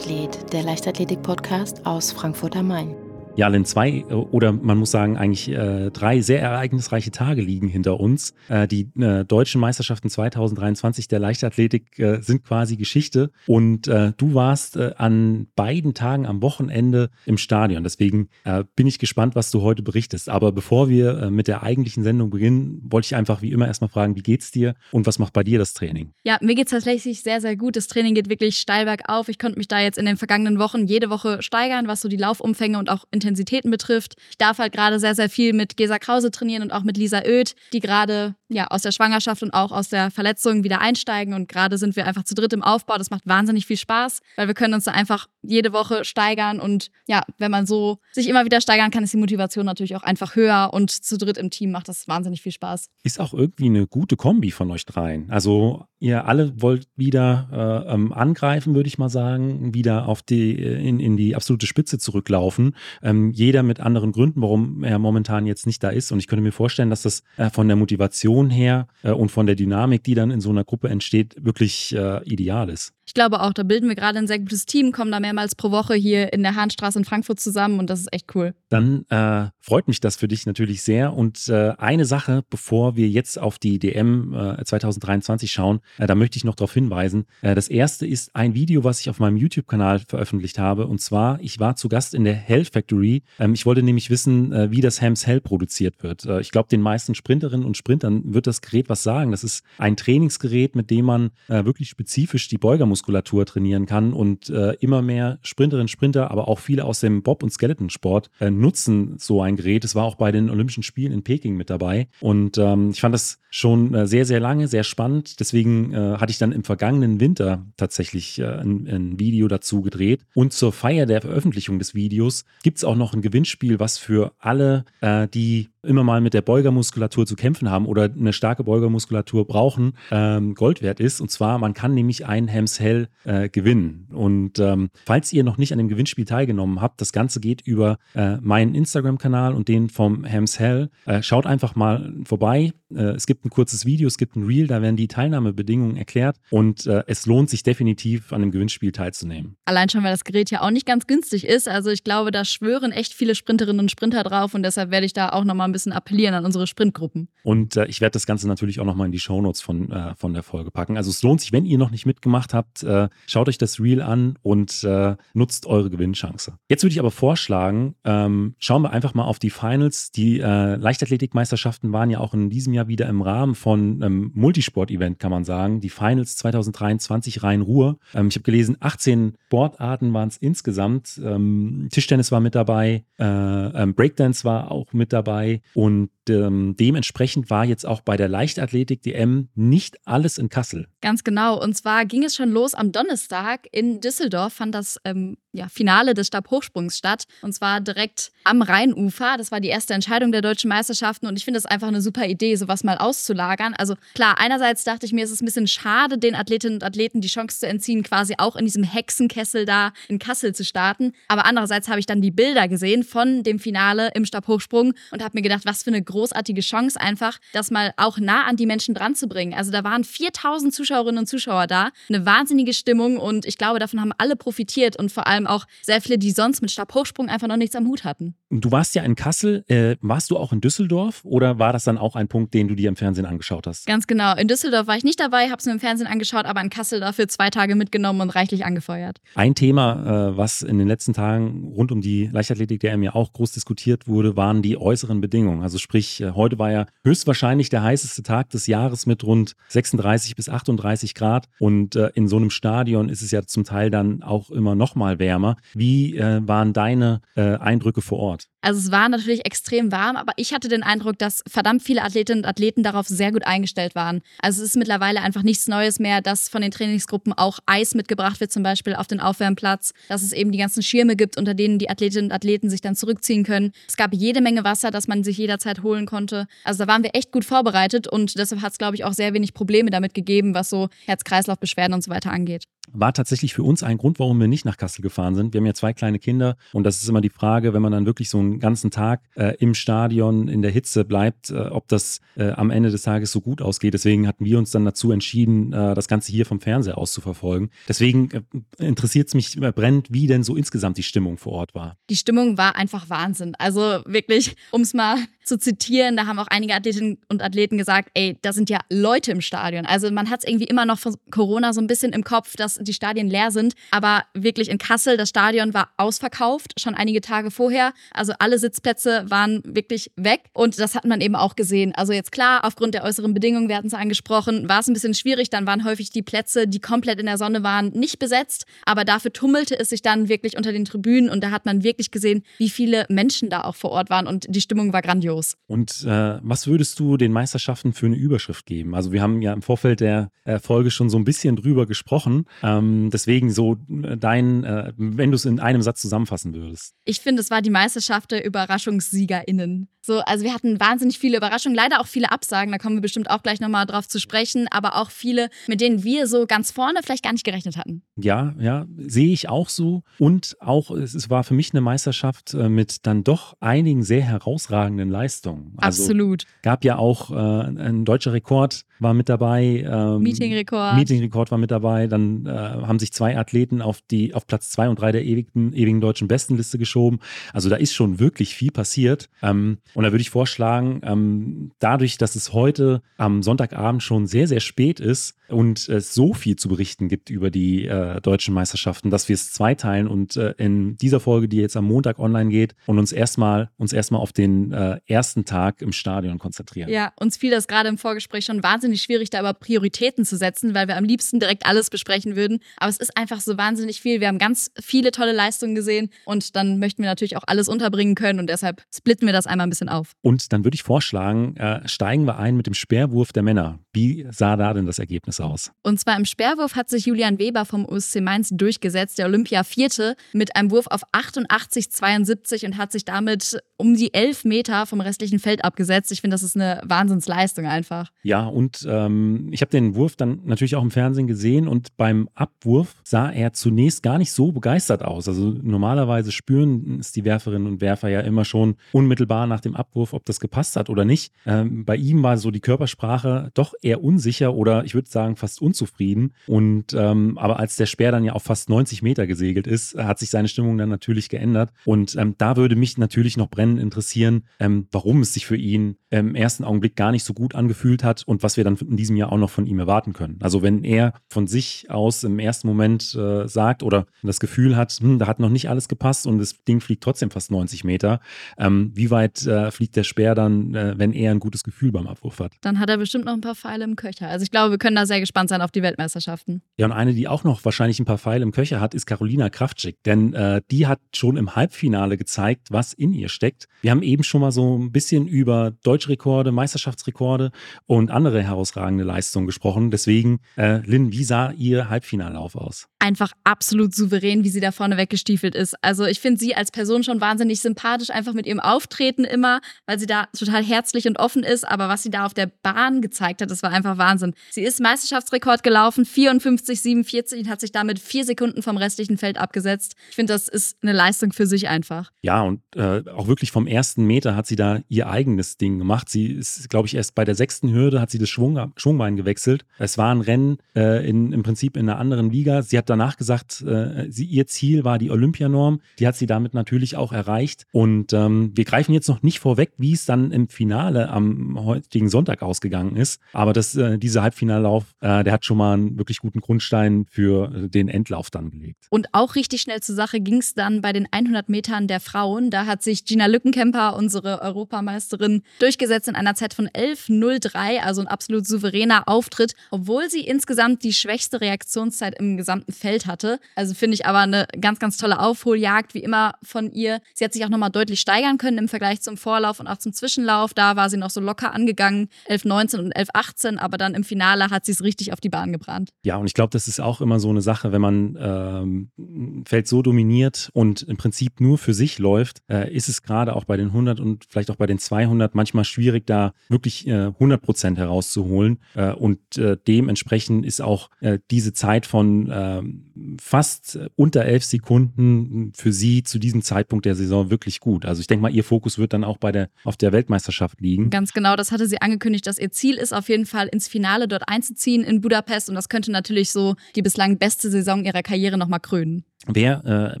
Der 0.52 0.62
Leichtathletik-Podcast 0.62 1.84
aus 1.84 2.12
Frankfurt 2.12 2.56
am 2.56 2.68
Main. 2.68 3.09
Ja, 3.36 3.46
Allen 3.46 3.64
zwei 3.64 4.04
äh, 4.08 4.12
oder 4.12 4.52
man 4.52 4.76
muss 4.78 4.90
sagen 4.90 5.16
eigentlich 5.16 5.48
äh, 5.48 5.90
drei 5.90 6.20
sehr 6.20 6.42
ereignisreiche 6.42 7.10
Tage 7.10 7.40
liegen 7.40 7.68
hinter 7.68 8.00
uns. 8.00 8.34
Äh, 8.48 8.66
die 8.66 8.90
äh, 8.98 9.24
deutschen 9.24 9.60
Meisterschaften 9.60 10.10
2023 10.10 11.08
der 11.08 11.20
Leichtathletik 11.20 11.98
äh, 11.98 12.20
sind 12.20 12.44
quasi 12.44 12.76
Geschichte 12.76 13.30
und 13.46 13.88
äh, 13.88 14.12
du 14.16 14.34
warst 14.34 14.76
an 14.76 15.46
beiden 15.56 15.94
Tagen 15.94 16.26
am 16.26 16.42
Wochenende 16.42 17.10
im 17.26 17.38
Stadion. 17.38 17.82
Deswegen 17.82 18.28
bin 18.76 18.86
ich 18.86 18.98
gespannt, 18.98 19.34
was 19.34 19.50
du 19.50 19.62
heute 19.62 19.82
berichtest. 19.82 20.28
Aber 20.28 20.52
bevor 20.52 20.88
wir 20.88 21.30
mit 21.30 21.48
der 21.48 21.62
eigentlichen 21.62 22.02
Sendung 22.02 22.30
beginnen, 22.30 22.80
wollte 22.84 23.06
ich 23.06 23.16
einfach 23.16 23.42
wie 23.42 23.50
immer 23.50 23.66
erstmal 23.66 23.90
fragen, 23.90 24.16
wie 24.16 24.22
geht's 24.22 24.50
dir 24.50 24.74
und 24.92 25.06
was 25.06 25.18
macht 25.18 25.32
bei 25.32 25.42
dir 25.42 25.58
das 25.58 25.74
Training? 25.74 26.12
Ja, 26.24 26.38
mir 26.40 26.54
geht's 26.54 26.70
tatsächlich 26.70 27.22
sehr, 27.22 27.40
sehr 27.40 27.56
gut. 27.56 27.76
Das 27.76 27.88
Training 27.88 28.14
geht 28.14 28.28
wirklich 28.28 28.58
steil 28.58 28.84
bergauf. 28.84 29.28
Ich 29.28 29.38
konnte 29.38 29.58
mich 29.58 29.68
da 29.68 29.80
jetzt 29.80 29.98
in 29.98 30.06
den 30.06 30.16
vergangenen 30.16 30.58
Wochen 30.58 30.86
jede 30.86 31.10
Woche 31.10 31.42
steigern, 31.42 31.88
was 31.88 32.00
so 32.00 32.08
die 32.08 32.16
Laufumfänge 32.16 32.78
und 32.78 32.90
auch 32.90 33.04
Intensitäten 33.20 33.70
betrifft. 33.70 34.16
Ich 34.30 34.38
darf 34.38 34.58
halt 34.58 34.72
gerade 34.72 34.98
sehr, 34.98 35.14
sehr 35.14 35.28
viel 35.28 35.52
mit 35.52 35.76
Gesa 35.76 35.98
Krause 35.98 36.30
trainieren 36.30 36.62
und 36.62 36.72
auch 36.72 36.82
mit 36.82 36.96
Lisa 36.96 37.18
Oeth, 37.20 37.54
die 37.72 37.80
gerade 37.80 38.34
ja, 38.48 38.66
aus 38.66 38.82
der 38.82 38.92
Schwangerschaft 38.92 39.42
und 39.42 39.52
auch 39.52 39.70
aus 39.70 39.88
der 39.88 40.10
Verletzung 40.10 40.64
wieder 40.64 40.80
einsteigen. 40.80 41.34
Und 41.34 41.48
gerade 41.48 41.78
sind 41.78 41.96
wir 41.96 42.06
einfach 42.06 42.24
zu 42.24 42.34
dritt 42.34 42.52
im 42.52 42.62
Aufbau. 42.62 42.98
Das 42.98 43.10
macht 43.10 43.26
wahnsinnig 43.26 43.66
viel 43.66 43.76
Spaß, 43.76 44.20
weil 44.36 44.48
wir 44.48 44.54
können 44.54 44.74
uns 44.74 44.84
da 44.84 44.92
einfach 44.92 45.28
jede 45.42 45.72
Woche 45.72 46.04
steigern. 46.04 46.58
Und 46.60 46.90
ja, 47.06 47.22
wenn 47.38 47.50
man 47.50 47.66
so 47.66 47.98
sich 48.12 48.28
immer 48.28 48.44
wieder 48.44 48.60
steigern 48.60 48.90
kann, 48.90 49.04
ist 49.04 49.12
die 49.12 49.18
Motivation 49.18 49.66
natürlich 49.66 49.94
auch 49.96 50.02
einfach 50.02 50.34
höher. 50.34 50.70
Und 50.72 50.90
zu 50.90 51.16
dritt 51.16 51.38
im 51.38 51.50
Team 51.50 51.70
macht 51.70 51.88
das 51.88 52.08
wahnsinnig 52.08 52.42
viel 52.42 52.52
Spaß. 52.52 52.88
Ist 53.04 53.20
auch 53.20 53.34
irgendwie 53.34 53.66
eine 53.66 53.86
gute 53.86 54.16
Kombi 54.16 54.50
von 54.50 54.70
euch 54.70 54.84
dreien. 54.84 55.30
Also 55.30 55.86
ihr 56.00 56.26
alle 56.26 56.60
wollt 56.60 56.88
wieder 56.96 57.86
äh, 57.86 57.94
ähm, 57.94 58.12
angreifen, 58.12 58.74
würde 58.74 58.88
ich 58.88 58.98
mal 58.98 59.10
sagen, 59.10 59.74
wieder 59.74 60.08
auf 60.08 60.22
die, 60.22 60.54
in, 60.54 60.98
in 60.98 61.16
die 61.16 61.36
absolute 61.36 61.66
Spitze 61.66 61.98
zurücklaufen. 61.98 62.74
Ähm, 63.02 63.30
jeder 63.30 63.62
mit 63.62 63.80
anderen 63.80 64.12
Gründen, 64.12 64.40
warum 64.40 64.82
er 64.82 64.98
momentan 64.98 65.46
jetzt 65.46 65.66
nicht 65.66 65.82
da 65.84 65.90
ist. 65.90 66.10
Und 66.10 66.18
ich 66.18 66.26
könnte 66.26 66.42
mir 66.42 66.52
vorstellen, 66.52 66.90
dass 66.90 67.02
das 67.02 67.22
äh, 67.36 67.50
von 67.50 67.68
der 67.68 67.76
Motivation 67.76 68.48
her 68.48 68.88
äh, 69.02 69.12
und 69.12 69.30
von 69.30 69.46
der 69.46 69.56
Dynamik, 69.56 70.02
die 70.02 70.14
dann 70.14 70.30
in 70.30 70.40
so 70.40 70.50
einer 70.50 70.64
Gruppe 70.64 70.88
entsteht, 70.88 71.36
wirklich 71.38 71.94
äh, 71.94 72.24
ideal 72.24 72.70
ist. 72.70 72.94
Ich 73.10 73.14
glaube 73.14 73.40
auch, 73.40 73.52
da 73.52 73.64
bilden 73.64 73.88
wir 73.88 73.96
gerade 73.96 74.20
ein 74.20 74.28
sehr 74.28 74.38
gutes 74.38 74.66
Team, 74.66 74.92
kommen 74.92 75.10
da 75.10 75.18
mehrmals 75.18 75.56
pro 75.56 75.72
Woche 75.72 75.94
hier 75.94 76.32
in 76.32 76.44
der 76.44 76.54
Hahnstraße 76.54 76.96
in 76.96 77.04
Frankfurt 77.04 77.40
zusammen 77.40 77.80
und 77.80 77.90
das 77.90 77.98
ist 77.98 78.12
echt 78.12 78.36
cool. 78.36 78.54
Dann 78.68 79.04
äh, 79.08 79.48
freut 79.58 79.88
mich 79.88 79.98
das 79.98 80.14
für 80.14 80.28
dich 80.28 80.46
natürlich 80.46 80.82
sehr. 80.82 81.12
Und 81.12 81.48
äh, 81.48 81.72
eine 81.76 82.04
Sache, 82.04 82.44
bevor 82.48 82.94
wir 82.94 83.08
jetzt 83.08 83.36
auf 83.36 83.58
die 83.58 83.80
DM 83.80 84.32
äh, 84.32 84.64
2023 84.64 85.50
schauen, 85.50 85.80
äh, 85.98 86.06
da 86.06 86.14
möchte 86.14 86.36
ich 86.36 86.44
noch 86.44 86.54
darauf 86.54 86.72
hinweisen. 86.72 87.24
Äh, 87.42 87.56
das 87.56 87.66
erste 87.66 88.06
ist 88.06 88.36
ein 88.36 88.54
Video, 88.54 88.84
was 88.84 89.00
ich 89.00 89.10
auf 89.10 89.18
meinem 89.18 89.36
YouTube-Kanal 89.36 90.02
veröffentlicht 90.06 90.60
habe. 90.60 90.86
Und 90.86 91.00
zwar, 91.00 91.40
ich 91.40 91.58
war 91.58 91.74
zu 91.74 91.88
Gast 91.88 92.14
in 92.14 92.22
der 92.22 92.34
Hell 92.34 92.64
Factory. 92.64 93.24
Ähm, 93.40 93.54
ich 93.54 93.66
wollte 93.66 93.82
nämlich 93.82 94.10
wissen, 94.10 94.52
äh, 94.52 94.70
wie 94.70 94.82
das 94.82 95.02
Hams 95.02 95.26
Hell 95.26 95.40
produziert 95.40 96.04
wird. 96.04 96.26
ich 96.40 96.52
glaube, 96.52 96.68
den 96.68 96.80
meisten 96.80 97.16
Sprinterinnen 97.16 97.66
und 97.66 97.76
Sprintern 97.76 98.22
wird 98.32 98.46
das 98.46 98.60
Gerät 98.60 98.88
was 98.88 99.02
sagen. 99.02 99.32
Das 99.32 99.42
ist 99.42 99.64
ein 99.78 99.96
Trainingsgerät, 99.96 100.76
mit 100.76 100.90
dem 100.90 101.06
man 101.06 101.30
wirklich 101.48 101.88
spezifisch 101.88 102.46
die 102.46 102.58
Beugermuskulatur 102.58 102.99
Muskulatur 103.00 103.46
trainieren 103.46 103.86
kann. 103.86 104.12
Und 104.12 104.50
äh, 104.50 104.74
immer 104.80 105.02
mehr 105.02 105.38
Sprinterinnen, 105.42 105.88
Sprinter, 105.88 106.30
aber 106.30 106.48
auch 106.48 106.58
viele 106.58 106.84
aus 106.84 107.00
dem 107.00 107.22
Bob- 107.22 107.42
und 107.42 107.50
Skeleton-Sport 107.50 108.30
äh, 108.40 108.50
nutzen 108.50 109.16
so 109.18 109.40
ein 109.42 109.56
Gerät. 109.56 109.84
Es 109.84 109.94
war 109.94 110.04
auch 110.04 110.16
bei 110.16 110.32
den 110.32 110.50
Olympischen 110.50 110.82
Spielen 110.82 111.12
in 111.12 111.22
Peking 111.22 111.56
mit 111.56 111.70
dabei. 111.70 112.08
Und 112.20 112.58
ähm, 112.58 112.90
ich 112.90 113.00
fand 113.00 113.14
das 113.14 113.38
schon 113.50 113.94
äh, 113.94 114.06
sehr, 114.06 114.26
sehr 114.26 114.40
lange, 114.40 114.68
sehr 114.68 114.84
spannend. 114.84 115.40
Deswegen 115.40 115.92
äh, 115.92 116.16
hatte 116.18 116.30
ich 116.30 116.38
dann 116.38 116.52
im 116.52 116.62
vergangenen 116.62 117.20
Winter 117.20 117.66
tatsächlich 117.76 118.38
äh, 118.38 118.44
ein, 118.44 118.86
ein, 118.86 119.18
Video 119.18 119.48
dazu 119.48 119.80
gedreht. 119.80 120.20
Und 120.34 120.52
zur 120.52 120.72
Feier 120.72 121.06
der 121.06 121.20
Veröffentlichung 121.20 121.78
des 121.78 121.94
Videos 121.94 122.44
gibt 122.62 122.78
es 122.78 122.84
auch 122.84 122.96
noch 122.96 123.14
ein 123.14 123.22
Gewinnspiel, 123.22 123.80
was 123.80 123.98
für 123.98 124.32
alle, 124.38 124.84
äh, 125.00 125.26
die 125.26 125.70
immer 125.82 126.04
mal 126.04 126.20
mit 126.20 126.34
der 126.34 126.42
Beugermuskulatur 126.42 127.26
zu 127.26 127.36
kämpfen 127.36 127.70
haben 127.70 127.86
oder 127.86 128.04
eine 128.04 128.32
starke 128.32 128.64
Beugermuskulatur 128.64 129.46
brauchen, 129.46 129.92
ähm, 130.10 130.54
Gold 130.54 130.82
wert 130.82 131.00
ist. 131.00 131.20
Und 131.20 131.30
zwar, 131.30 131.58
man 131.58 131.74
kann 131.74 131.94
nämlich 131.94 132.26
ein 132.26 132.48
Hems 132.48 132.80
Hell 132.80 133.08
äh, 133.24 133.48
gewinnen. 133.48 134.08
Und 134.12 134.58
ähm, 134.58 134.90
falls 135.06 135.32
ihr 135.32 135.44
noch 135.44 135.58
nicht 135.58 135.72
an 135.72 135.78
dem 135.78 135.88
Gewinnspiel 135.88 136.24
teilgenommen 136.24 136.80
habt, 136.80 137.00
das 137.00 137.12
Ganze 137.12 137.40
geht 137.40 137.62
über 137.62 137.98
äh, 138.14 138.36
meinen 138.36 138.74
Instagram-Kanal 138.74 139.54
und 139.54 139.68
den 139.68 139.88
vom 139.88 140.24
Hems 140.24 140.58
Hell. 140.58 140.90
Äh, 141.06 141.22
schaut 141.22 141.46
einfach 141.46 141.74
mal 141.74 142.12
vorbei. 142.24 142.72
Äh, 142.94 143.12
es 143.12 143.26
gibt 143.26 143.44
ein 143.44 143.50
kurzes 143.50 143.86
Video, 143.86 144.06
es 144.06 144.18
gibt 144.18 144.36
ein 144.36 144.44
Reel, 144.44 144.66
da 144.66 144.82
werden 144.82 144.96
die 144.96 145.08
Teilnahmebedingungen 145.08 145.96
erklärt 145.96 146.36
und 146.50 146.86
äh, 146.86 147.04
es 147.06 147.26
lohnt 147.26 147.48
sich 147.48 147.62
definitiv 147.62 148.32
an 148.32 148.42
dem 148.42 148.50
Gewinnspiel 148.50 148.92
teilzunehmen. 148.92 149.56
Allein 149.64 149.88
schon, 149.88 150.02
weil 150.02 150.10
das 150.10 150.24
Gerät 150.24 150.50
ja 150.50 150.62
auch 150.62 150.70
nicht 150.70 150.86
ganz 150.86 151.06
günstig 151.06 151.46
ist. 151.46 151.68
Also 151.68 151.90
ich 151.90 152.04
glaube, 152.04 152.30
da 152.30 152.44
schwören 152.44 152.92
echt 152.92 153.14
viele 153.14 153.34
Sprinterinnen 153.34 153.80
und 153.80 153.90
Sprinter 153.90 154.22
drauf 154.22 154.54
und 154.54 154.62
deshalb 154.62 154.90
werde 154.90 155.06
ich 155.06 155.12
da 155.12 155.30
auch 155.30 155.44
nochmal 155.44 155.69
ein 155.70 155.72
bisschen 155.72 155.92
appellieren 155.92 156.34
an 156.34 156.44
unsere 156.44 156.66
Sprintgruppen. 156.66 157.28
Und 157.42 157.76
äh, 157.76 157.86
ich 157.86 158.00
werde 158.00 158.12
das 158.12 158.26
Ganze 158.26 158.48
natürlich 158.48 158.80
auch 158.80 158.84
nochmal 158.84 159.06
in 159.06 159.12
die 159.12 159.20
Shownotes 159.20 159.60
von, 159.60 159.90
äh, 159.90 160.14
von 160.16 160.34
der 160.34 160.42
Folge 160.42 160.70
packen. 160.70 160.96
Also 160.96 161.10
es 161.10 161.22
leicht, 161.22 161.52
wenn 161.52 161.64
ihr 161.64 161.78
noch 161.78 161.90
nicht 161.90 162.06
mitgemacht 162.06 162.54
habt, 162.54 162.82
äh, 162.82 163.08
schaut 163.26 163.48
euch 163.48 163.58
das 163.58 163.80
Reel 163.80 164.02
an 164.02 164.38
und 164.42 164.84
äh, 164.84 165.16
nutzt 165.34 165.66
eure 165.66 165.90
Gewinnchance. 165.90 166.54
Jetzt 166.68 166.82
würde 166.82 166.92
ich 166.92 166.98
aber 166.98 167.10
vorschlagen, 167.10 167.94
ähm, 168.04 168.54
schauen 168.58 168.82
wir 168.82 168.90
einfach 168.90 169.14
mal 169.14 169.24
auf 169.24 169.38
die 169.38 169.50
Finals. 169.50 170.10
Die 170.12 170.40
äh, 170.40 170.76
Leichtathletikmeisterschaften 170.76 171.92
waren 171.92 172.10
ja 172.10 172.20
auch 172.20 172.34
in 172.34 172.50
diesem 172.50 172.72
Jahr 172.74 172.88
wieder 172.88 173.08
im 173.08 173.22
Rahmen 173.22 173.54
von 173.54 174.02
einem 174.02 174.30
Multisport-Event, 174.34 175.18
kann 175.18 175.30
man 175.30 175.44
sagen. 175.44 175.80
Die 175.80 175.90
Finals 175.90 176.36
2023 176.36 177.42
Rhein-Ruhr. 177.42 177.98
Ähm, 178.14 178.28
ich 178.28 178.36
habe 178.36 178.44
gelesen, 178.44 178.76
18 178.80 179.34
Sportarten 179.46 180.12
waren 180.12 180.28
es 180.28 180.36
insgesamt. 180.36 181.20
Ähm, 181.22 181.88
Tischtennis 181.90 182.32
war 182.32 182.40
mit 182.40 182.54
dabei, 182.54 183.04
äh, 183.18 183.24
ähm, 183.24 183.94
Breakdance 183.94 184.44
war 184.44 184.70
auch 184.70 184.92
mit 184.92 185.12
dabei 185.12 185.59
und 185.74 186.10
ähm, 186.28 186.76
dementsprechend 186.78 187.50
war 187.50 187.64
jetzt 187.64 187.86
auch 187.86 188.00
bei 188.00 188.16
der 188.16 188.28
Leichtathletik 188.28 189.02
DM 189.02 189.48
nicht 189.54 189.98
alles 190.06 190.38
in 190.38 190.48
Kassel. 190.48 190.86
Ganz 191.00 191.24
genau. 191.24 191.60
Und 191.60 191.76
zwar 191.76 192.04
ging 192.04 192.24
es 192.24 192.36
schon 192.36 192.50
los 192.50 192.74
am 192.74 192.92
Donnerstag 192.92 193.66
in 193.72 194.00
Düsseldorf, 194.00 194.54
fand 194.54 194.74
das 194.74 194.98
ähm, 195.04 195.36
ja, 195.52 195.68
Finale 195.68 196.14
des 196.14 196.28
Stabhochsprungs 196.28 196.96
statt. 196.96 197.24
Und 197.42 197.52
zwar 197.52 197.80
direkt 197.80 198.30
am 198.44 198.62
Rheinufer. 198.62 199.36
Das 199.36 199.50
war 199.50 199.60
die 199.60 199.68
erste 199.68 199.94
Entscheidung 199.94 200.32
der 200.32 200.42
deutschen 200.42 200.68
Meisterschaften. 200.68 201.26
Und 201.26 201.36
ich 201.36 201.44
finde 201.44 201.58
es 201.58 201.66
einfach 201.66 201.88
eine 201.88 202.00
super 202.00 202.26
Idee, 202.26 202.54
sowas 202.56 202.84
mal 202.84 202.98
auszulagern. 202.98 203.74
Also 203.74 203.94
klar, 204.14 204.38
einerseits 204.38 204.84
dachte 204.84 205.06
ich 205.06 205.12
mir, 205.12 205.24
es 205.24 205.30
ist 205.30 205.42
ein 205.42 205.46
bisschen 205.46 205.66
schade, 205.66 206.18
den 206.18 206.34
Athletinnen 206.34 206.76
und 206.76 206.84
Athleten 206.84 207.20
die 207.20 207.28
Chance 207.28 207.60
zu 207.60 207.66
entziehen, 207.66 208.02
quasi 208.02 208.34
auch 208.38 208.56
in 208.56 208.64
diesem 208.64 208.84
Hexenkessel 208.84 209.64
da 209.66 209.92
in 210.08 210.18
Kassel 210.18 210.54
zu 210.54 210.64
starten. 210.64 211.12
Aber 211.28 211.46
andererseits 211.46 211.88
habe 211.88 211.98
ich 211.98 212.06
dann 212.06 212.20
die 212.20 212.30
Bilder 212.30 212.68
gesehen 212.68 213.02
von 213.02 213.42
dem 213.42 213.58
Finale 213.58 214.10
im 214.14 214.24
Stabhochsprung 214.24 214.94
und 215.10 215.22
habe 215.22 215.32
mir 215.34 215.42
gedacht, 215.42 215.64
was 215.64 215.82
für 215.82 215.90
eine 215.90 216.02
großartige 216.20 216.60
Chance 216.60 217.00
einfach, 217.00 217.38
das 217.54 217.70
mal 217.70 217.94
auch 217.96 218.18
nah 218.18 218.44
an 218.44 218.56
die 218.56 218.66
Menschen 218.66 218.94
dran 218.94 219.14
zu 219.14 219.26
bringen. 219.26 219.54
Also 219.54 219.72
da 219.72 219.84
waren 219.84 220.04
4000 220.04 220.72
Zuschauerinnen 220.74 221.20
und 221.20 221.26
Zuschauer 221.26 221.66
da, 221.66 221.90
eine 222.08 222.26
wahnsinnige 222.26 222.74
Stimmung 222.74 223.16
und 223.16 223.46
ich 223.46 223.56
glaube, 223.56 223.78
davon 223.78 224.00
haben 224.00 224.12
alle 224.18 224.36
profitiert 224.36 224.96
und 224.96 225.10
vor 225.10 225.26
allem 225.26 225.46
auch 225.46 225.64
sehr 225.82 226.00
viele, 226.02 226.18
die 226.18 226.30
sonst 226.30 226.60
mit 226.60 226.70
Stabhochsprung 226.70 227.28
einfach 227.28 227.48
noch 227.48 227.56
nichts 227.56 227.74
am 227.74 227.86
Hut 227.86 228.04
hatten. 228.04 228.34
Du 228.50 228.70
warst 228.70 228.94
ja 228.94 229.02
in 229.02 229.14
Kassel. 229.14 229.64
Äh, 229.68 229.96
warst 230.00 230.30
du 230.30 230.36
auch 230.36 230.52
in 230.52 230.60
Düsseldorf 230.60 231.24
oder 231.24 231.58
war 231.58 231.72
das 231.72 231.84
dann 231.84 231.96
auch 231.98 232.16
ein 232.16 232.28
Punkt, 232.28 232.52
den 232.52 232.68
du 232.68 232.74
dir 232.74 232.88
im 232.88 232.96
Fernsehen 232.96 233.24
angeschaut 233.24 233.66
hast? 233.66 233.86
Ganz 233.86 234.06
genau. 234.06 234.36
In 234.36 234.48
Düsseldorf 234.48 234.86
war 234.86 234.96
ich 234.96 235.04
nicht 235.04 235.20
dabei, 235.20 235.46
habe 235.48 235.58
es 235.58 235.66
mir 235.66 235.72
im 235.72 235.80
Fernsehen 235.80 236.06
angeschaut, 236.06 236.44
aber 236.44 236.60
in 236.60 236.68
Kassel 236.68 237.00
dafür 237.00 237.28
zwei 237.28 237.48
Tage 237.50 237.76
mitgenommen 237.76 238.20
und 238.20 238.30
reichlich 238.30 238.64
angefeuert. 238.64 239.20
Ein 239.34 239.54
Thema, 239.54 240.30
äh, 240.30 240.36
was 240.36 240.62
in 240.62 240.78
den 240.78 240.88
letzten 240.88 241.12
Tagen 241.12 241.72
rund 241.74 241.92
um 241.92 242.00
die 242.00 242.28
Leichtathletik 242.32 242.80
der 242.80 242.96
ja 242.98 243.14
auch 243.14 243.32
groß 243.32 243.52
diskutiert 243.52 244.08
wurde, 244.08 244.36
waren 244.36 244.62
die 244.62 244.76
äußeren 244.76 245.20
Bedingungen. 245.20 245.62
Also 245.62 245.78
sprich 245.78 245.99
Sprich, 246.00 246.22
äh, 246.22 246.32
heute 246.34 246.58
war 246.58 246.72
ja 246.72 246.86
höchstwahrscheinlich 247.04 247.68
der 247.68 247.82
heißeste 247.82 248.22
Tag 248.22 248.48
des 248.48 248.66
Jahres 248.66 249.04
mit 249.04 249.22
rund 249.22 249.52
36 249.68 250.34
bis 250.34 250.48
38 250.48 251.14
Grad. 251.14 251.46
Und 251.58 251.94
äh, 251.94 252.10
in 252.14 252.26
so 252.26 252.38
einem 252.38 252.48
Stadion 252.48 253.10
ist 253.10 253.20
es 253.20 253.30
ja 253.32 253.42
zum 253.42 253.64
Teil 253.64 253.90
dann 253.90 254.22
auch 254.22 254.50
immer 254.50 254.74
noch 254.74 254.94
mal 254.94 255.18
wärmer. 255.18 255.56
Wie 255.74 256.16
äh, 256.16 256.40
waren 256.48 256.72
deine 256.72 257.20
äh, 257.36 257.56
Eindrücke 257.56 258.00
vor 258.00 258.18
Ort? 258.18 258.48
Also 258.62 258.78
es 258.78 258.90
war 258.90 259.08
natürlich 259.08 259.46
extrem 259.46 259.90
warm, 259.90 260.16
aber 260.16 260.32
ich 260.36 260.52
hatte 260.52 260.68
den 260.68 260.82
Eindruck, 260.82 261.18
dass 261.18 261.42
verdammt 261.48 261.82
viele 261.82 262.02
Athletinnen 262.02 262.44
und 262.44 262.48
Athleten 262.48 262.82
darauf 262.82 263.08
sehr 263.08 263.32
gut 263.32 263.46
eingestellt 263.46 263.94
waren. 263.94 264.20
Also 264.40 264.62
es 264.62 264.70
ist 264.70 264.76
mittlerweile 264.76 265.22
einfach 265.22 265.42
nichts 265.42 265.66
Neues 265.66 265.98
mehr, 265.98 266.20
dass 266.20 266.50
von 266.50 266.60
den 266.60 266.70
Trainingsgruppen 266.70 267.32
auch 267.32 267.58
Eis 267.64 267.94
mitgebracht 267.94 268.38
wird, 268.38 268.52
zum 268.52 268.62
Beispiel 268.62 268.94
auf 268.94 269.06
den 269.06 269.20
Aufwärmplatz, 269.20 269.92
dass 270.08 270.22
es 270.22 270.32
eben 270.32 270.52
die 270.52 270.58
ganzen 270.58 270.82
Schirme 270.82 271.16
gibt, 271.16 271.38
unter 271.38 271.54
denen 271.54 271.78
die 271.78 271.88
Athletinnen 271.88 272.26
und 272.26 272.32
Athleten 272.32 272.68
sich 272.68 272.82
dann 272.82 272.96
zurückziehen 272.96 273.44
können. 273.44 273.72
Es 273.88 273.96
gab 273.96 274.12
jede 274.12 274.42
Menge 274.42 274.62
Wasser, 274.62 274.90
das 274.90 275.08
man 275.08 275.24
sich 275.24 275.38
jederzeit 275.38 275.82
holen 275.82 275.89
konnte. 276.06 276.46
Also 276.64 276.84
da 276.84 276.88
waren 276.92 277.02
wir 277.02 277.14
echt 277.14 277.32
gut 277.32 277.44
vorbereitet 277.44 278.06
und 278.06 278.38
deshalb 278.38 278.62
hat 278.62 278.72
es, 278.72 278.78
glaube 278.78 278.96
ich, 278.96 279.04
auch 279.04 279.12
sehr 279.12 279.34
wenig 279.34 279.54
Probleme 279.54 279.90
damit 279.90 280.14
gegeben, 280.14 280.54
was 280.54 280.70
so 280.70 280.88
Herz-Kreislauf-Beschwerden 281.06 281.94
und 281.94 282.02
so 282.02 282.10
weiter 282.10 282.32
angeht 282.32 282.64
war 282.92 283.12
tatsächlich 283.12 283.54
für 283.54 283.62
uns 283.62 283.82
ein 283.82 283.98
Grund, 283.98 284.18
warum 284.18 284.40
wir 284.40 284.48
nicht 284.48 284.64
nach 284.64 284.76
Kassel 284.76 285.02
gefahren 285.02 285.34
sind. 285.34 285.52
Wir 285.52 285.60
haben 285.60 285.66
ja 285.66 285.74
zwei 285.74 285.92
kleine 285.92 286.18
Kinder 286.18 286.56
und 286.72 286.84
das 286.84 287.00
ist 287.02 287.08
immer 287.08 287.20
die 287.20 287.30
Frage, 287.30 287.72
wenn 287.72 287.82
man 287.82 287.92
dann 287.92 288.06
wirklich 288.06 288.30
so 288.30 288.38
einen 288.38 288.58
ganzen 288.60 288.90
Tag 288.90 289.22
äh, 289.34 289.56
im 289.58 289.74
Stadion 289.74 290.48
in 290.48 290.62
der 290.62 290.70
Hitze 290.70 291.04
bleibt, 291.04 291.50
äh, 291.50 291.58
ob 291.58 291.88
das 291.88 292.20
äh, 292.36 292.50
am 292.50 292.70
Ende 292.70 292.90
des 292.90 293.02
Tages 293.02 293.32
so 293.32 293.40
gut 293.40 293.62
ausgeht. 293.62 293.94
Deswegen 293.94 294.26
hatten 294.26 294.44
wir 294.44 294.58
uns 294.58 294.70
dann 294.70 294.84
dazu 294.84 295.12
entschieden, 295.12 295.72
äh, 295.72 295.94
das 295.94 296.08
Ganze 296.08 296.32
hier 296.32 296.46
vom 296.46 296.60
Fernseher 296.60 296.98
aus 296.98 297.12
zu 297.12 297.20
verfolgen. 297.20 297.70
Deswegen 297.88 298.30
äh, 298.30 298.84
interessiert 298.84 299.28
es 299.28 299.34
mich 299.34 299.58
brennend, 299.58 300.08
wie 300.10 300.26
denn 300.26 300.42
so 300.42 300.56
insgesamt 300.56 300.98
die 300.98 301.02
Stimmung 301.02 301.38
vor 301.38 301.52
Ort 301.52 301.74
war. 301.74 301.96
Die 302.08 302.16
Stimmung 302.16 302.58
war 302.58 302.76
einfach 302.76 303.10
Wahnsinn. 303.10 303.54
Also 303.58 303.80
wirklich, 304.06 304.56
um 304.70 304.82
es 304.82 304.94
mal 304.94 305.16
zu 305.44 305.58
zitieren, 305.58 306.16
da 306.16 306.26
haben 306.26 306.38
auch 306.38 306.46
einige 306.46 306.74
Athletinnen 306.74 307.18
und 307.28 307.42
Athleten 307.42 307.76
gesagt, 307.78 308.10
ey, 308.14 308.38
da 308.42 308.52
sind 308.52 308.70
ja 308.70 308.78
Leute 308.88 309.32
im 309.32 309.40
Stadion. 309.40 309.86
Also 309.86 310.10
man 310.10 310.30
hat 310.30 310.40
es 310.40 310.48
irgendwie 310.48 310.66
immer 310.66 310.86
noch 310.86 310.98
von 310.98 311.16
Corona 311.30 311.72
so 311.72 311.80
ein 311.80 311.86
bisschen 311.86 312.12
im 312.12 312.22
Kopf, 312.24 312.56
dass 312.56 312.78
die 312.80 312.92
Stadien 312.92 313.28
leer 313.28 313.50
sind. 313.50 313.74
Aber 313.90 314.24
wirklich 314.34 314.68
in 314.68 314.78
Kassel, 314.78 315.16
das 315.16 315.28
Stadion 315.28 315.74
war 315.74 315.90
ausverkauft, 315.96 316.80
schon 316.80 316.94
einige 316.94 317.20
Tage 317.20 317.50
vorher. 317.50 317.92
Also 318.12 318.32
alle 318.38 318.58
Sitzplätze 318.58 319.24
waren 319.28 319.62
wirklich 319.64 320.10
weg. 320.16 320.42
Und 320.52 320.78
das 320.78 320.94
hat 320.94 321.04
man 321.04 321.20
eben 321.20 321.36
auch 321.36 321.56
gesehen. 321.56 321.94
Also 321.94 322.12
jetzt 322.12 322.32
klar, 322.32 322.64
aufgrund 322.64 322.94
der 322.94 323.04
äußeren 323.04 323.34
Bedingungen, 323.34 323.68
wir 323.68 323.76
hatten 323.76 323.88
es 323.88 323.94
angesprochen, 323.94 324.68
war 324.68 324.80
es 324.80 324.88
ein 324.88 324.94
bisschen 324.94 325.14
schwierig. 325.14 325.50
Dann 325.50 325.66
waren 325.66 325.84
häufig 325.84 326.10
die 326.10 326.22
Plätze, 326.22 326.66
die 326.66 326.80
komplett 326.80 327.20
in 327.20 327.26
der 327.26 327.38
Sonne 327.38 327.62
waren, 327.62 327.88
nicht 327.90 328.18
besetzt. 328.18 328.64
Aber 328.84 329.04
dafür 329.04 329.32
tummelte 329.32 329.78
es 329.78 329.90
sich 329.90 330.02
dann 330.02 330.28
wirklich 330.28 330.56
unter 330.56 330.72
den 330.72 330.84
Tribünen. 330.84 331.30
Und 331.30 331.42
da 331.42 331.50
hat 331.50 331.66
man 331.66 331.82
wirklich 331.82 332.10
gesehen, 332.10 332.42
wie 332.58 332.70
viele 332.70 333.06
Menschen 333.08 333.50
da 333.50 333.62
auch 333.62 333.76
vor 333.76 333.90
Ort 333.90 334.10
waren. 334.10 334.26
Und 334.26 334.46
die 334.48 334.60
Stimmung 334.60 334.92
war 334.92 335.02
grandios. 335.02 335.56
Und 335.66 336.04
äh, 336.04 336.38
was 336.42 336.66
würdest 336.66 336.98
du 336.98 337.16
den 337.16 337.32
Meisterschaften 337.32 337.92
für 337.92 338.06
eine 338.06 338.16
Überschrift 338.16 338.66
geben? 338.66 338.94
Also 338.94 339.12
wir 339.12 339.22
haben 339.22 339.42
ja 339.42 339.52
im 339.52 339.62
Vorfeld 339.62 340.00
der 340.00 340.30
äh, 340.44 340.58
Folge 340.58 340.90
schon 340.90 341.10
so 341.10 341.18
ein 341.18 341.24
bisschen 341.24 341.56
drüber 341.56 341.86
gesprochen. 341.86 342.44
Ähm, 342.62 343.10
deswegen 343.10 343.50
so 343.50 343.76
äh, 344.02 344.16
dein, 344.16 344.64
äh, 344.64 344.92
wenn 344.96 345.30
du 345.30 345.36
es 345.36 345.44
in 345.44 345.60
einem 345.60 345.82
Satz 345.82 346.00
zusammenfassen 346.00 346.54
würdest. 346.54 346.94
Ich 347.04 347.20
finde, 347.20 347.40
es 347.40 347.50
war 347.50 347.62
die 347.62 347.70
Meisterschaft 347.70 348.30
der 348.32 348.46
UberraschungssiegerInnen. 348.46 349.88
So, 350.10 350.18
also 350.26 350.42
wir 350.42 350.52
hatten 350.52 350.80
wahnsinnig 350.80 351.20
viele 351.20 351.36
Überraschungen, 351.36 351.76
leider 351.76 352.00
auch 352.00 352.06
viele 352.08 352.32
Absagen, 352.32 352.72
da 352.72 352.78
kommen 352.78 352.96
wir 352.96 353.00
bestimmt 353.00 353.30
auch 353.30 353.44
gleich 353.44 353.60
nochmal 353.60 353.86
drauf 353.86 354.08
zu 354.08 354.18
sprechen, 354.18 354.66
aber 354.72 354.96
auch 354.96 355.08
viele, 355.08 355.50
mit 355.68 355.80
denen 355.80 356.02
wir 356.02 356.26
so 356.26 356.46
ganz 356.48 356.72
vorne 356.72 356.98
vielleicht 357.04 357.22
gar 357.22 357.32
nicht 357.32 357.44
gerechnet 357.44 357.76
hatten. 357.76 358.02
Ja, 358.16 358.52
ja, 358.58 358.86
sehe 358.96 359.32
ich 359.32 359.48
auch 359.48 359.68
so. 359.68 360.02
Und 360.18 360.56
auch, 360.58 360.90
es 360.90 361.30
war 361.30 361.44
für 361.44 361.54
mich 361.54 361.72
eine 361.72 361.80
Meisterschaft 361.80 362.54
äh, 362.54 362.68
mit 362.68 363.06
dann 363.06 363.22
doch 363.22 363.54
einigen 363.60 364.02
sehr 364.02 364.22
herausragenden 364.22 365.10
Leistungen. 365.10 365.74
Also 365.76 366.02
Absolut. 366.02 366.44
Gab 366.62 366.84
ja 366.84 366.96
auch 366.98 367.30
äh, 367.30 367.34
ein 367.36 368.04
deutscher 368.04 368.32
Rekord 368.32 368.84
war 369.00 369.14
mit 369.14 369.28
dabei. 369.28 369.84
Ähm, 369.86 370.22
Meetingrekord. 370.22 370.96
Meetingrekord 370.96 371.50
war 371.50 371.58
mit 371.58 371.70
dabei. 371.70 372.06
Dann 372.06 372.46
äh, 372.46 372.50
haben 372.50 372.98
sich 372.98 373.12
zwei 373.12 373.36
Athleten 373.36 373.82
auf 373.82 374.00
die 374.10 374.34
auf 374.34 374.46
Platz 374.46 374.70
zwei 374.70 374.88
und 374.88 375.00
drei 375.00 375.10
der 375.10 375.24
ewigen, 375.24 375.72
ewigen 375.72 376.00
deutschen 376.00 376.28
Bestenliste 376.28 376.78
geschoben. 376.78 377.18
Also 377.52 377.68
da 377.68 377.76
ist 377.76 377.94
schon 377.94 378.20
wirklich 378.20 378.54
viel 378.54 378.70
passiert. 378.70 379.28
Ähm, 379.42 379.78
und 380.00 380.04
da 380.04 380.12
würde 380.12 380.22
ich 380.22 380.30
vorschlagen, 380.30 381.02
ähm, 381.04 381.72
dadurch, 381.78 382.16
dass 382.16 382.34
es 382.34 382.54
heute 382.54 383.02
am 383.18 383.42
Sonntagabend 383.42 384.02
schon 384.02 384.26
sehr, 384.26 384.48
sehr 384.48 384.60
spät 384.60 384.98
ist 384.98 385.34
und 385.48 385.90
es 385.90 386.14
so 386.14 386.32
viel 386.32 386.56
zu 386.56 386.70
berichten 386.70 387.08
gibt 387.08 387.28
über 387.28 387.50
die 387.50 387.84
äh, 387.86 388.18
deutschen 388.22 388.54
Meisterschaften, 388.54 389.10
dass 389.10 389.28
wir 389.28 389.34
es 389.34 389.52
zweiteilen 389.52 390.08
und 390.08 390.36
äh, 390.36 390.54
in 390.56 390.96
dieser 390.96 391.20
Folge, 391.20 391.48
die 391.48 391.58
jetzt 391.58 391.76
am 391.76 391.84
Montag 391.84 392.18
online 392.18 392.48
geht, 392.48 392.74
und 392.86 392.98
uns 392.98 393.12
erstmal 393.12 393.68
uns 393.76 393.92
erstmal 393.92 394.22
auf 394.22 394.32
den 394.32 394.72
äh, 394.72 395.00
ersten 395.06 395.44
Tag 395.44 395.82
im 395.82 395.92
Stadion 395.92 396.38
konzentrieren. 396.38 396.88
Ja, 396.88 397.12
uns 397.20 397.36
fiel 397.36 397.50
das 397.50 397.68
gerade 397.68 397.90
im 397.90 397.98
Vorgespräch 397.98 398.46
schon 398.46 398.62
wahnsinnig 398.62 399.02
schwierig, 399.02 399.28
da 399.28 399.40
aber 399.40 399.52
Prioritäten 399.52 400.24
zu 400.24 400.38
setzen, 400.38 400.72
weil 400.72 400.88
wir 400.88 400.96
am 400.96 401.04
liebsten 401.04 401.40
direkt 401.40 401.66
alles 401.66 401.90
besprechen 401.90 402.36
würden. 402.36 402.60
Aber 402.78 402.88
es 402.88 402.96
ist 402.96 403.18
einfach 403.18 403.40
so 403.40 403.58
wahnsinnig 403.58 404.00
viel. 404.00 404.20
Wir 404.20 404.28
haben 404.28 404.38
ganz 404.38 404.70
viele 404.80 405.10
tolle 405.10 405.32
Leistungen 405.32 405.74
gesehen 405.74 406.08
und 406.24 406.56
dann 406.56 406.78
möchten 406.78 407.02
wir 407.02 407.10
natürlich 407.10 407.36
auch 407.36 407.44
alles 407.46 407.68
unterbringen 407.68 408.14
können 408.14 408.38
und 408.38 408.48
deshalb 408.48 408.82
splitten 408.94 409.26
wir 409.26 409.34
das 409.34 409.46
einmal 409.46 409.66
ein 409.66 409.70
bisschen 409.70 409.79
auf. 409.88 410.12
Und 410.22 410.52
dann 410.52 410.64
würde 410.64 410.74
ich 410.74 410.82
vorschlagen, 410.82 411.56
äh, 411.56 411.86
steigen 411.88 412.24
wir 412.26 412.38
ein 412.38 412.56
mit 412.56 412.66
dem 412.66 412.74
Speerwurf 412.74 413.32
der 413.32 413.42
Männer. 413.42 413.78
Wie 413.92 414.26
sah 414.30 414.56
da 414.56 414.74
denn 414.74 414.86
das 414.86 414.98
Ergebnis 414.98 415.40
aus? 415.40 415.72
Und 415.82 415.98
zwar 415.98 416.16
im 416.16 416.24
Speerwurf 416.24 416.76
hat 416.76 416.88
sich 416.88 417.06
Julian 417.06 417.38
Weber 417.38 417.64
vom 417.64 417.84
USC 417.84 418.20
Mainz 418.20 418.50
durchgesetzt, 418.50 419.18
der 419.18 419.26
Olympia-Vierte, 419.26 420.16
mit 420.32 420.54
einem 420.56 420.70
Wurf 420.70 420.86
auf 420.86 421.02
88,72 421.12 422.66
und 422.66 422.76
hat 422.76 422.92
sich 422.92 423.04
damit 423.04 423.58
um 423.76 423.94
die 423.94 424.12
11 424.12 424.44
Meter 424.44 424.86
vom 424.86 425.00
restlichen 425.00 425.38
Feld 425.38 425.64
abgesetzt. 425.64 426.12
Ich 426.12 426.20
finde, 426.20 426.34
das 426.34 426.42
ist 426.42 426.54
eine 426.54 426.80
Wahnsinnsleistung 426.84 427.66
einfach. 427.66 428.10
Ja, 428.22 428.46
und 428.46 428.86
ähm, 428.88 429.48
ich 429.52 429.62
habe 429.62 429.70
den 429.70 429.94
Wurf 429.94 430.16
dann 430.16 430.40
natürlich 430.44 430.76
auch 430.76 430.82
im 430.82 430.90
Fernsehen 430.90 431.26
gesehen 431.26 431.66
und 431.66 431.96
beim 431.96 432.28
Abwurf 432.34 432.96
sah 433.04 433.30
er 433.30 433.52
zunächst 433.52 434.02
gar 434.02 434.18
nicht 434.18 434.32
so 434.32 434.52
begeistert 434.52 435.02
aus. 435.02 435.28
Also 435.28 435.56
normalerweise 435.62 436.30
spüren 436.32 436.98
es 437.00 437.12
die 437.12 437.24
Werferinnen 437.24 437.66
und 437.66 437.80
Werfer 437.80 438.08
ja 438.08 438.20
immer 438.20 438.44
schon 438.44 438.76
unmittelbar 438.92 439.46
nach 439.46 439.60
dem 439.60 439.69
Abwurf, 439.76 440.12
ob 440.12 440.24
das 440.24 440.40
gepasst 440.40 440.76
hat 440.76 440.90
oder 440.90 441.04
nicht. 441.04 441.32
Ähm, 441.46 441.84
bei 441.84 441.96
ihm 441.96 442.22
war 442.22 442.36
so 442.36 442.50
die 442.50 442.60
Körpersprache 442.60 443.50
doch 443.54 443.74
eher 443.82 444.02
unsicher 444.02 444.54
oder 444.54 444.84
ich 444.84 444.94
würde 444.94 445.08
sagen 445.08 445.36
fast 445.36 445.62
unzufrieden. 445.62 446.34
Und 446.46 446.92
ähm, 446.94 447.38
aber 447.38 447.58
als 447.58 447.76
der 447.76 447.86
Speer 447.86 448.12
dann 448.12 448.24
ja 448.24 448.32
auf 448.32 448.42
fast 448.42 448.68
90 448.68 449.02
Meter 449.02 449.26
gesegelt 449.26 449.66
ist, 449.66 449.96
hat 449.96 450.18
sich 450.18 450.30
seine 450.30 450.48
Stimmung 450.48 450.78
dann 450.78 450.88
natürlich 450.88 451.28
geändert. 451.28 451.70
Und 451.84 452.16
ähm, 452.16 452.34
da 452.38 452.56
würde 452.56 452.76
mich 452.76 452.98
natürlich 452.98 453.36
noch 453.36 453.48
brennend 453.48 453.80
interessieren, 453.80 454.44
ähm, 454.58 454.86
warum 454.92 455.22
es 455.22 455.34
sich 455.34 455.46
für 455.46 455.56
ihn 455.56 455.96
im 456.10 456.34
ersten 456.34 456.64
Augenblick 456.64 456.96
gar 456.96 457.12
nicht 457.12 457.24
so 457.24 457.32
gut 457.34 457.54
angefühlt 457.54 458.02
hat 458.02 458.24
und 458.26 458.42
was 458.42 458.56
wir 458.56 458.64
dann 458.64 458.76
in 458.76 458.96
diesem 458.96 459.16
Jahr 459.16 459.32
auch 459.32 459.38
noch 459.38 459.50
von 459.50 459.66
ihm 459.66 459.78
erwarten 459.78 460.12
können. 460.12 460.38
Also 460.40 460.62
wenn 460.62 460.82
er 460.82 461.14
von 461.28 461.46
sich 461.46 461.90
aus 461.90 462.24
im 462.24 462.38
ersten 462.38 462.66
Moment 462.66 463.14
äh, 463.14 463.46
sagt 463.46 463.82
oder 463.82 464.06
das 464.22 464.40
Gefühl 464.40 464.76
hat, 464.76 464.92
hm, 464.92 465.18
da 465.18 465.26
hat 465.26 465.38
noch 465.38 465.48
nicht 465.48 465.68
alles 465.68 465.88
gepasst 465.88 466.26
und 466.26 466.38
das 466.38 466.56
Ding 466.64 466.80
fliegt 466.80 467.02
trotzdem 467.04 467.30
fast 467.30 467.50
90 467.50 467.84
Meter, 467.84 468.20
ähm, 468.58 468.90
wie 468.94 469.10
weit 469.10 469.46
äh, 469.46 469.50
fliegt 469.70 469.96
der 469.96 470.04
Speer 470.04 470.34
dann, 470.34 470.74
äh, 470.74 470.94
wenn 470.96 471.12
er 471.12 471.30
ein 471.30 471.40
gutes 471.40 471.62
Gefühl 471.62 471.92
beim 471.92 472.06
Abwurf 472.06 472.40
hat? 472.40 472.52
Dann 472.62 472.78
hat 472.78 472.90
er 472.90 472.96
bestimmt 472.96 473.24
noch 473.24 473.32
ein 473.32 473.40
paar 473.40 473.54
Pfeile 473.54 473.84
im 473.84 473.96
Köcher. 473.96 474.28
Also 474.28 474.42
ich 474.42 474.50
glaube, 474.50 474.72
wir 474.72 474.78
können 474.78 474.96
da 474.96 475.06
sehr 475.06 475.20
gespannt 475.20 475.50
sein 475.50 475.62
auf 475.62 475.70
die 475.70 475.82
Weltmeisterschaften. 475.82 476.62
Ja, 476.76 476.86
und 476.86 476.92
eine, 476.92 477.14
die 477.14 477.28
auch 477.28 477.44
noch 477.44 477.64
wahrscheinlich 477.64 478.00
ein 478.00 478.04
paar 478.04 478.18
Pfeile 478.18 478.42
im 478.42 478.52
Köcher 478.52 478.80
hat, 478.80 478.94
ist 478.94 479.06
Carolina 479.06 479.50
Kraftschick. 479.50 480.02
Denn 480.04 480.34
äh, 480.34 480.62
die 480.70 480.86
hat 480.86 481.00
schon 481.14 481.36
im 481.36 481.56
Halbfinale 481.56 482.16
gezeigt, 482.16 482.68
was 482.70 482.92
in 482.92 483.12
ihr 483.12 483.28
steckt. 483.28 483.66
Wir 483.82 483.90
haben 483.90 484.02
eben 484.02 484.22
schon 484.22 484.40
mal 484.40 484.52
so 484.52 484.78
ein 484.78 484.92
bisschen 484.92 485.26
über 485.26 485.72
Deutschrekorde, 485.82 486.52
Meisterschaftsrekorde 486.52 487.50
und 487.86 488.10
andere 488.10 488.42
herausragende 488.42 489.04
Leistungen 489.04 489.46
gesprochen. 489.46 489.90
Deswegen, 489.90 490.40
äh, 490.56 490.78
Lynn, 490.86 491.12
wie 491.12 491.24
sah 491.24 491.52
ihr 491.52 491.88
Halbfinallauf 491.88 492.54
aus? 492.54 492.88
Einfach 492.98 493.32
absolut 493.44 493.94
souverän, 493.94 494.44
wie 494.44 494.48
sie 494.50 494.60
da 494.60 494.72
vorne 494.72 494.96
weggestiefelt 494.96 495.54
ist. 495.54 495.74
Also 495.82 496.04
ich 496.04 496.20
finde 496.20 496.38
sie 496.38 496.54
als 496.54 496.70
Person 496.70 497.02
schon 497.02 497.20
wahnsinnig 497.20 497.60
sympathisch, 497.60 498.10
einfach 498.10 498.34
mit 498.34 498.46
ihrem 498.46 498.60
Auftreten 498.60 499.24
immer, 499.24 499.49
weil 499.86 499.98
sie 499.98 500.06
da 500.06 500.26
total 500.36 500.62
herzlich 500.62 501.06
und 501.08 501.18
offen 501.18 501.42
ist. 501.42 501.66
Aber 501.66 501.88
was 501.88 502.02
sie 502.02 502.10
da 502.10 502.26
auf 502.26 502.34
der 502.34 502.46
Bahn 502.62 503.02
gezeigt 503.02 503.42
hat, 503.42 503.50
das 503.50 503.62
war 503.62 503.70
einfach 503.70 503.98
Wahnsinn. 503.98 504.34
Sie 504.50 504.62
ist 504.62 504.80
Meisterschaftsrekord 504.80 505.62
gelaufen, 505.62 506.04
54,47 506.04 507.40
und 507.40 507.48
hat 507.48 507.60
sich 507.60 507.72
damit 507.72 507.98
vier 507.98 508.24
Sekunden 508.24 508.62
vom 508.62 508.76
restlichen 508.76 509.18
Feld 509.18 509.38
abgesetzt. 509.38 509.94
Ich 510.10 510.16
finde, 510.16 510.32
das 510.32 510.48
ist 510.48 510.76
eine 510.82 510.92
Leistung 510.92 511.32
für 511.32 511.46
sich 511.46 511.68
einfach. 511.68 512.10
Ja, 512.22 512.42
und 512.42 512.60
äh, 512.76 513.02
auch 513.10 513.26
wirklich 513.26 513.50
vom 513.50 513.66
ersten 513.66 514.04
Meter 514.04 514.36
hat 514.36 514.46
sie 514.46 514.56
da 514.56 514.80
ihr 514.88 515.08
eigenes 515.08 515.56
Ding 515.56 515.78
gemacht. 515.78 516.08
Sie 516.08 516.26
ist, 516.26 516.68
glaube 516.70 516.86
ich, 516.86 516.94
erst 516.94 517.14
bei 517.14 517.24
der 517.24 517.34
sechsten 517.34 517.72
Hürde 517.72 518.00
hat 518.00 518.10
sie 518.10 518.18
das 518.18 518.28
Schwung, 518.28 518.72
Schwungbein 518.76 519.16
gewechselt. 519.16 519.64
Es 519.78 519.98
war 519.98 520.14
ein 520.14 520.20
Rennen 520.20 520.58
äh, 520.76 521.08
in, 521.08 521.32
im 521.32 521.42
Prinzip 521.42 521.76
in 521.76 521.88
einer 521.88 521.98
anderen 521.98 522.30
Liga. 522.30 522.62
Sie 522.62 522.78
hat 522.78 522.90
danach 522.90 523.16
gesagt, 523.16 523.62
äh, 523.62 524.10
sie, 524.10 524.24
ihr 524.24 524.46
Ziel 524.46 524.84
war 524.84 524.98
die 524.98 525.10
Olympianorm. 525.10 525.80
Die 525.98 526.06
hat 526.06 526.16
sie 526.16 526.26
damit 526.26 526.54
natürlich 526.54 526.96
auch 526.96 527.12
erreicht. 527.12 527.66
Und 527.72 528.12
ähm, 528.12 528.52
wir 528.54 528.64
greifen 528.64 528.92
jetzt 528.92 529.08
noch 529.08 529.22
nicht 529.22 529.39
vorweg, 529.40 529.72
wie 529.78 529.92
es 529.92 530.04
dann 530.04 530.30
im 530.30 530.48
Finale 530.48 531.08
am 531.08 531.58
heutigen 531.64 532.08
Sonntag 532.08 532.42
ausgegangen 532.42 532.96
ist. 532.96 533.20
Aber 533.32 533.52
das, 533.52 533.74
äh, 533.74 533.98
dieser 533.98 534.22
Halbfinallauf, 534.22 534.84
äh, 535.00 535.24
der 535.24 535.32
hat 535.32 535.44
schon 535.44 535.56
mal 535.56 535.74
einen 535.74 535.98
wirklich 535.98 536.18
guten 536.18 536.40
Grundstein 536.40 537.06
für 537.10 537.52
äh, 537.52 537.68
den 537.68 537.88
Endlauf 537.88 538.30
dann 538.30 538.50
gelegt. 538.50 538.86
Und 538.90 539.08
auch 539.12 539.34
richtig 539.34 539.62
schnell 539.62 539.80
zur 539.80 539.94
Sache 539.94 540.20
ging 540.20 540.38
es 540.38 540.54
dann 540.54 540.82
bei 540.82 540.92
den 540.92 541.08
100 541.10 541.48
Metern 541.48 541.88
der 541.88 542.00
Frauen. 542.00 542.50
Da 542.50 542.66
hat 542.66 542.82
sich 542.82 543.04
Gina 543.04 543.26
Lückenkämper, 543.26 543.96
unsere 543.96 544.42
Europameisterin, 544.42 545.42
durchgesetzt 545.58 546.08
in 546.08 546.14
einer 546.14 546.34
Zeit 546.34 546.54
von 546.54 546.68
11.03, 546.68 547.80
also 547.80 548.02
ein 548.02 548.08
absolut 548.08 548.46
souveräner 548.46 549.08
Auftritt, 549.08 549.54
obwohl 549.70 550.10
sie 550.10 550.20
insgesamt 550.20 550.84
die 550.84 550.92
schwächste 550.92 551.40
Reaktionszeit 551.40 552.18
im 552.18 552.36
gesamten 552.36 552.72
Feld 552.72 553.06
hatte. 553.06 553.40
Also 553.56 553.74
finde 553.74 553.94
ich 553.94 554.06
aber 554.06 554.18
eine 554.18 554.46
ganz, 554.60 554.78
ganz 554.78 554.98
tolle 554.98 555.20
Aufholjagd, 555.20 555.94
wie 555.94 556.02
immer 556.02 556.34
von 556.42 556.70
ihr. 556.70 557.00
Sie 557.14 557.24
hat 557.24 557.32
sich 557.32 557.44
auch 557.44 557.48
nochmal 557.48 557.70
deutlich 557.70 558.00
steigern 558.00 558.38
können 558.38 558.58
im 558.58 558.68
Vergleich 558.68 559.00
zum 559.00 559.16
Vorlauf 559.30 559.60
und 559.60 559.68
auch 559.68 559.76
zum 559.76 559.92
Zwischenlauf. 559.92 560.54
Da 560.54 560.74
war 560.74 560.90
sie 560.90 560.96
noch 560.96 561.10
so 561.10 561.20
locker 561.20 561.54
angegangen, 561.54 562.08
11.19 562.28 562.78
und 562.80 562.96
11.18, 562.96 563.58
aber 563.58 563.78
dann 563.78 563.94
im 563.94 564.02
Finale 564.02 564.50
hat 564.50 564.64
sie 564.64 564.72
es 564.72 564.82
richtig 564.82 565.12
auf 565.12 565.20
die 565.20 565.28
Bahn 565.28 565.52
gebrannt. 565.52 565.90
Ja, 566.04 566.16
und 566.16 566.26
ich 566.26 566.34
glaube, 566.34 566.50
das 566.50 566.66
ist 566.66 566.80
auch 566.80 567.00
immer 567.00 567.20
so 567.20 567.30
eine 567.30 567.40
Sache, 567.40 567.70
wenn 567.70 567.80
man 567.80 568.18
ähm, 568.20 569.44
Feld 569.46 569.68
so 569.68 569.82
dominiert 569.82 570.50
und 570.52 570.82
im 570.82 570.96
Prinzip 570.96 571.40
nur 571.40 571.58
für 571.58 571.74
sich 571.74 572.00
läuft, 572.00 572.42
äh, 572.50 572.74
ist 572.74 572.88
es 572.88 573.02
gerade 573.02 573.36
auch 573.36 573.44
bei 573.44 573.56
den 573.56 573.68
100 573.68 574.00
und 574.00 574.26
vielleicht 574.28 574.50
auch 574.50 574.56
bei 574.56 574.66
den 574.66 574.80
200 574.80 575.36
manchmal 575.36 575.64
schwierig, 575.64 576.08
da 576.08 576.32
wirklich 576.48 576.88
äh, 576.88 577.06
100 577.06 577.40
Prozent 577.40 577.78
herauszuholen. 577.78 578.58
Äh, 578.74 578.94
und 578.94 579.38
äh, 579.38 579.56
dementsprechend 579.64 580.44
ist 580.44 580.60
auch 580.60 580.90
äh, 580.98 581.20
diese 581.30 581.52
Zeit 581.52 581.86
von 581.86 582.28
ähm, 582.32 583.16
fast 583.20 583.78
unter 583.94 584.24
elf 584.24 584.42
Sekunden 584.42 585.52
für 585.54 585.72
sie 585.72 586.02
zu 586.02 586.18
diesem 586.18 586.42
Zeitpunkt 586.42 586.84
der 586.84 586.96
Saison 586.96 587.30
wirklich 587.30 587.60
gut. 587.60 587.86
Also 587.86 588.00
ich 588.00 588.08
denke 588.08 588.22
mal, 588.22 588.34
ihr 588.34 588.42
Fokus 588.42 588.76
wird 588.76 588.92
dann 588.92 589.04
auch 589.04 589.19
bei 589.20 589.32
der, 589.32 589.50
auf 589.64 589.76
der 589.76 589.92
Weltmeisterschaft 589.92 590.60
liegen. 590.60 590.90
Ganz 590.90 591.12
genau, 591.12 591.36
das 591.36 591.52
hatte 591.52 591.66
sie 591.66 591.80
angekündigt, 591.80 592.26
dass 592.26 592.38
ihr 592.38 592.50
Ziel 592.50 592.76
ist, 592.76 592.92
auf 592.92 593.08
jeden 593.08 593.26
Fall 593.26 593.48
ins 593.48 593.68
Finale 593.68 594.08
dort 594.08 594.28
einzuziehen 594.28 594.82
in 594.82 595.00
Budapest. 595.00 595.48
Und 595.48 595.54
das 595.54 595.68
könnte 595.68 595.92
natürlich 595.92 596.30
so 596.30 596.56
die 596.74 596.82
bislang 596.82 597.18
beste 597.18 597.50
Saison 597.50 597.84
ihrer 597.84 598.02
Karriere 598.02 598.38
nochmal 598.38 598.60
krönen. 598.60 599.04
Wer 599.26 599.96
äh, 599.98 600.00